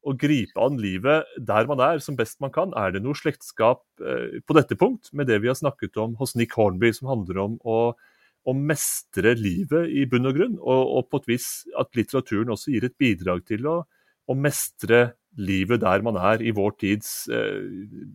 å 0.00 0.14
gripe 0.16 0.60
an 0.60 0.78
livet 0.80 1.28
der 1.36 1.66
man 1.68 1.80
er, 1.84 2.00
som 2.00 2.16
best 2.16 2.40
man 2.40 2.52
kan. 2.54 2.72
Er 2.78 2.94
det 2.94 3.02
noe 3.04 3.18
slektskap 3.18 3.82
eh, 4.00 4.40
på 4.46 4.56
dette 4.56 4.78
punkt 4.78 5.12
med 5.16 5.28
det 5.28 5.40
vi 5.42 5.50
har 5.50 5.58
snakket 5.58 5.98
om 6.00 6.16
hos 6.20 6.34
Nick 6.38 6.56
Hornby, 6.56 6.92
som 6.96 7.10
handler 7.12 7.42
om 7.44 7.58
å, 7.68 7.78
å 8.48 8.56
mestre 8.56 9.34
livet 9.38 9.92
i 9.92 10.06
bunn 10.08 10.30
og 10.30 10.38
grunn, 10.38 10.58
og, 10.60 10.82
og, 10.96 11.08
på 11.10 11.20
et 11.20 11.32
vis 11.34 11.48
at 11.80 11.92
litteraturen 11.98 12.52
også 12.54 12.72
gir 12.74 12.88
et 12.88 12.96
bidrag 13.00 13.44
til 13.48 13.68
å, 13.68 13.76
å 14.30 14.36
mestre 14.38 15.10
livet 15.38 15.82
der 15.84 16.02
man 16.06 16.18
er, 16.18 16.42
i 16.42 16.54
vår 16.56 16.74
tids, 16.80 17.28
eh, 17.32 17.60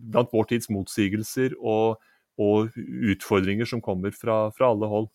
blant 0.10 0.34
vår 0.34 0.50
tids 0.56 0.72
motsigelser 0.74 1.54
og, 1.62 2.02
og 2.42 2.74
utfordringer 3.14 3.70
som 3.70 3.84
kommer 3.84 4.16
fra, 4.16 4.48
fra 4.58 4.74
alle 4.74 4.90
hold? 4.90 5.12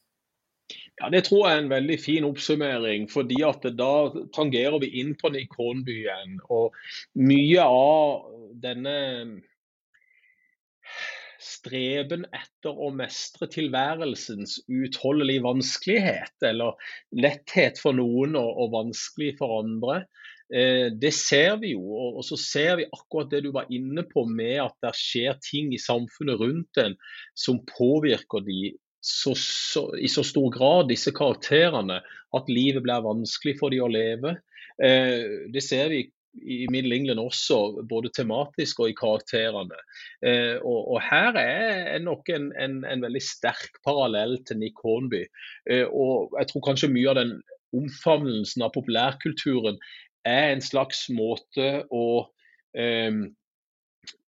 Ja, 1.01 1.09
Det 1.09 1.25
tror 1.25 1.47
jeg 1.49 1.57
er 1.57 1.63
en 1.63 1.71
veldig 1.73 2.01
fin 2.01 2.25
oppsummering. 2.29 3.11
fordi 3.11 3.43
at 3.43 3.63
Da 3.63 3.93
tangerer 4.37 4.79
vi 4.81 5.01
inn 5.01 5.15
på 5.17 5.29
den 5.29 5.47
ikonbyen. 5.47 6.41
Og 6.51 6.75
mye 7.15 7.63
av 7.65 8.29
denne 8.63 9.41
streben 11.41 12.27
etter 12.37 12.77
å 12.77 12.91
mestre 12.93 13.49
tilværelsens 13.49 14.59
utholdelige 14.69 15.45
vanskelighet, 15.47 16.37
eller 16.45 16.77
letthet 17.17 17.81
for 17.81 17.97
noen 17.97 18.37
og, 18.37 18.51
og 18.61 18.75
vanskelig 18.75 19.39
for 19.39 19.63
andre, 19.63 20.03
eh, 20.53 20.93
det 20.93 21.15
ser 21.17 21.57
vi 21.63 21.73
jo. 21.73 21.81
Og, 21.81 22.21
så 22.29 22.37
ser 22.37 22.77
vi 22.83 22.91
akkurat 22.93 23.33
det 23.33 23.43
du 23.47 23.51
var 23.57 23.73
inne 23.73 24.05
på 24.05 24.27
med 24.29 24.59
at 24.67 24.77
det 24.85 24.93
skjer 25.01 25.41
ting 25.49 25.73
i 25.73 25.81
samfunnet 25.81 26.41
rundt 26.41 26.85
en 26.85 26.97
som 27.33 27.65
påvirker 27.73 28.45
de 28.45 28.77
så, 29.01 29.35
så, 29.37 29.87
i 29.97 30.09
så 30.09 30.25
stor 30.27 30.51
grad, 30.55 30.89
disse 30.91 31.13
karakterene, 31.17 32.01
at 32.37 32.51
livet 32.53 32.85
blir 32.85 33.05
vanskelig 33.05 33.57
for 33.61 33.73
de 33.73 33.81
å 33.83 33.91
leve. 33.91 34.37
Eh, 34.83 35.49
det 35.53 35.65
ser 35.65 35.91
vi 35.93 36.05
i 36.47 36.67
Middle 36.71 36.95
England 36.95 37.21
også, 37.21 37.83
både 37.91 38.13
tematisk 38.15 38.81
og 38.85 38.93
i 38.93 38.97
karakterene. 38.97 39.79
Eh, 40.23 40.57
og, 40.63 40.93
og, 40.95 40.99
Her 41.03 41.37
er 41.41 41.99
nok 42.05 42.29
en, 42.31 42.51
en, 42.55 42.81
en, 42.87 43.03
veldig 43.03 43.23
sterk 43.25 43.81
parallell 43.87 44.39
til 44.47 44.61
Nick 44.63 44.79
Hornby. 44.85 45.25
Eh, 45.71 45.87
og 45.89 46.37
jeg 46.39 46.53
tror 46.53 46.67
kanskje 46.69 46.93
mye 46.93 47.11
av 47.11 47.19
den 47.19 47.35
omfavnelsen 47.77 48.65
av 48.67 48.75
populærkulturen 48.75 49.79
er 50.29 50.53
en 50.53 50.63
slags 50.63 51.07
måte 51.15 51.85
å 51.91 52.07
eh, 52.79 53.27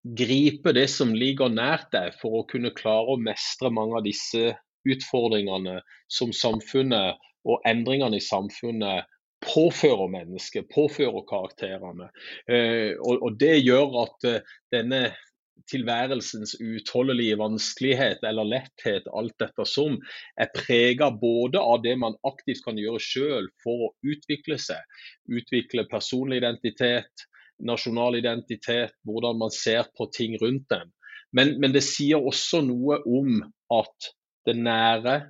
gripe 0.02 0.72
det 0.74 0.88
som 0.90 1.14
ligger 1.14 1.52
nært 1.52 1.90
deg, 1.94 2.14
for 2.20 2.40
å 2.40 2.46
kunne 2.50 2.74
klare 2.74 3.14
å 3.14 3.20
mestre 3.20 3.70
mange 3.70 4.00
av 4.00 4.06
disse 4.06 4.52
utfordringene 4.88 5.78
som 6.10 6.32
samfunnet 6.34 7.20
og 7.46 7.66
endringene 7.68 8.18
i 8.18 8.24
samfunnet 8.24 9.08
påfører 9.42 10.10
mennesket, 10.10 10.68
påfører 10.70 11.26
karakterene. 11.26 12.08
Eh, 12.46 12.94
og, 13.02 13.38
Det 13.38 13.56
gjør 13.58 14.02
at 14.04 14.28
uh, 14.28 14.54
denne 14.74 15.02
tilværelsens 15.70 16.56
utholdelige 16.60 17.38
vanskelighet 17.38 18.22
eller 18.26 18.48
letthet, 18.48 19.06
alt 19.14 19.34
dette 19.42 19.66
som, 19.68 19.98
er 20.40 20.50
prega 20.54 21.10
både 21.10 21.60
av 21.60 21.82
det 21.84 21.94
man 21.98 22.16
aktivt 22.26 22.64
kan 22.66 22.78
gjøre 22.78 23.02
sjøl 23.02 23.50
for 23.62 23.86
å 23.86 23.92
utvikle 24.02 24.58
seg, 24.58 24.82
utvikle 25.30 25.86
personlig 25.90 26.42
identitet, 26.42 27.26
nasjonal 27.66 28.18
identitet, 28.18 28.94
hvordan 29.06 29.38
man 29.40 29.54
ser 29.54 29.88
på 29.96 30.08
ting 30.14 30.36
rundt 30.42 30.68
dem. 30.72 30.90
Men, 31.32 31.54
men 31.62 31.72
det 31.72 31.84
sier 31.86 32.20
også 32.20 32.60
noe 32.66 33.00
om 33.08 33.38
at 33.72 34.12
det 34.46 34.56
nære, 34.58 35.20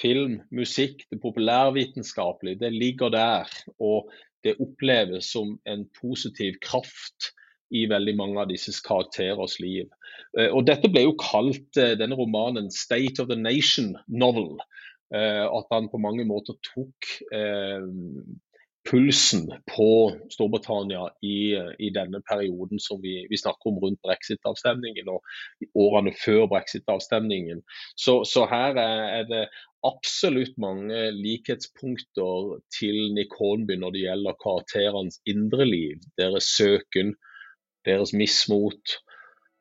film, 0.00 0.40
musikk, 0.54 1.04
det 1.10 1.20
populærvitenskapelige, 1.22 2.60
det 2.62 2.72
ligger 2.74 3.12
der. 3.12 3.50
Og 3.78 4.10
det 4.44 4.56
oppleves 4.62 5.30
som 5.34 5.56
en 5.68 5.84
positiv 6.00 6.56
kraft 6.64 7.32
i 7.72 7.86
veldig 7.88 8.14
mange 8.18 8.40
av 8.42 8.50
disse 8.50 8.74
karakterers 8.84 9.58
liv. 9.62 9.88
Eh, 10.38 10.50
og 10.50 10.66
Dette 10.68 10.90
ble 10.92 11.06
jo 11.06 11.16
kalt 11.20 11.78
eh, 11.80 11.94
denne 11.98 12.18
romanen 12.18 12.70
'State 12.70 13.22
of 13.22 13.30
the 13.30 13.38
Nation 13.38 13.94
Novel'. 14.08 14.60
Eh, 15.14 15.44
at 15.46 15.72
han 15.72 15.88
på 15.92 16.00
mange 16.00 16.24
måter 16.24 16.56
tok 16.64 17.08
pulsen 18.90 19.46
på 19.76 19.88
Storbritannia 20.30 21.06
i, 21.22 21.54
i, 21.78 21.90
denne 21.94 22.20
perioden 22.26 22.80
som 22.82 23.00
vi, 23.02 23.26
vi 23.30 23.38
snakker 23.38 23.70
om 23.70 23.78
rundt 23.82 24.00
brexit-avstemningen 24.02 25.10
og 25.12 25.22
årene 25.78 26.14
før 26.18 26.48
brexit-avstemningen. 26.50 27.62
Så, 27.96 28.22
så, 28.28 28.46
her 28.50 28.78
er, 28.82 29.28
det 29.30 29.44
absolutt 29.86 30.58
mange 30.62 31.10
likhetspunkter 31.14 32.58
til 32.74 33.14
Nick 33.14 33.34
Hornby 33.38 33.78
når 33.78 33.94
det 33.94 34.04
gjelder 34.06 34.40
karakterenes 34.42 35.22
indre 35.30 35.66
liv, 35.68 36.02
deres 36.18 36.50
søken, 36.56 37.14
deres 37.86 38.14
mismot, 38.14 38.98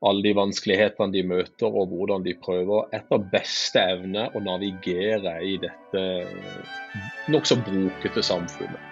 alle 0.02 0.26
de 0.26 0.34
vanskelighetene 0.34 1.14
de 1.14 1.22
møter, 1.30 1.70
og 1.70 1.92
hvordan 1.94 2.26
de 2.26 2.34
prøver 2.42 2.90
etter 2.98 3.28
beste 3.34 3.84
evne 3.94 4.32
å 4.34 4.42
navigere 4.42 5.36
i 5.46 5.60
dette 5.62 6.06
nokså 7.30 7.60
brokete 7.62 8.26
samfunnet. 8.26 8.92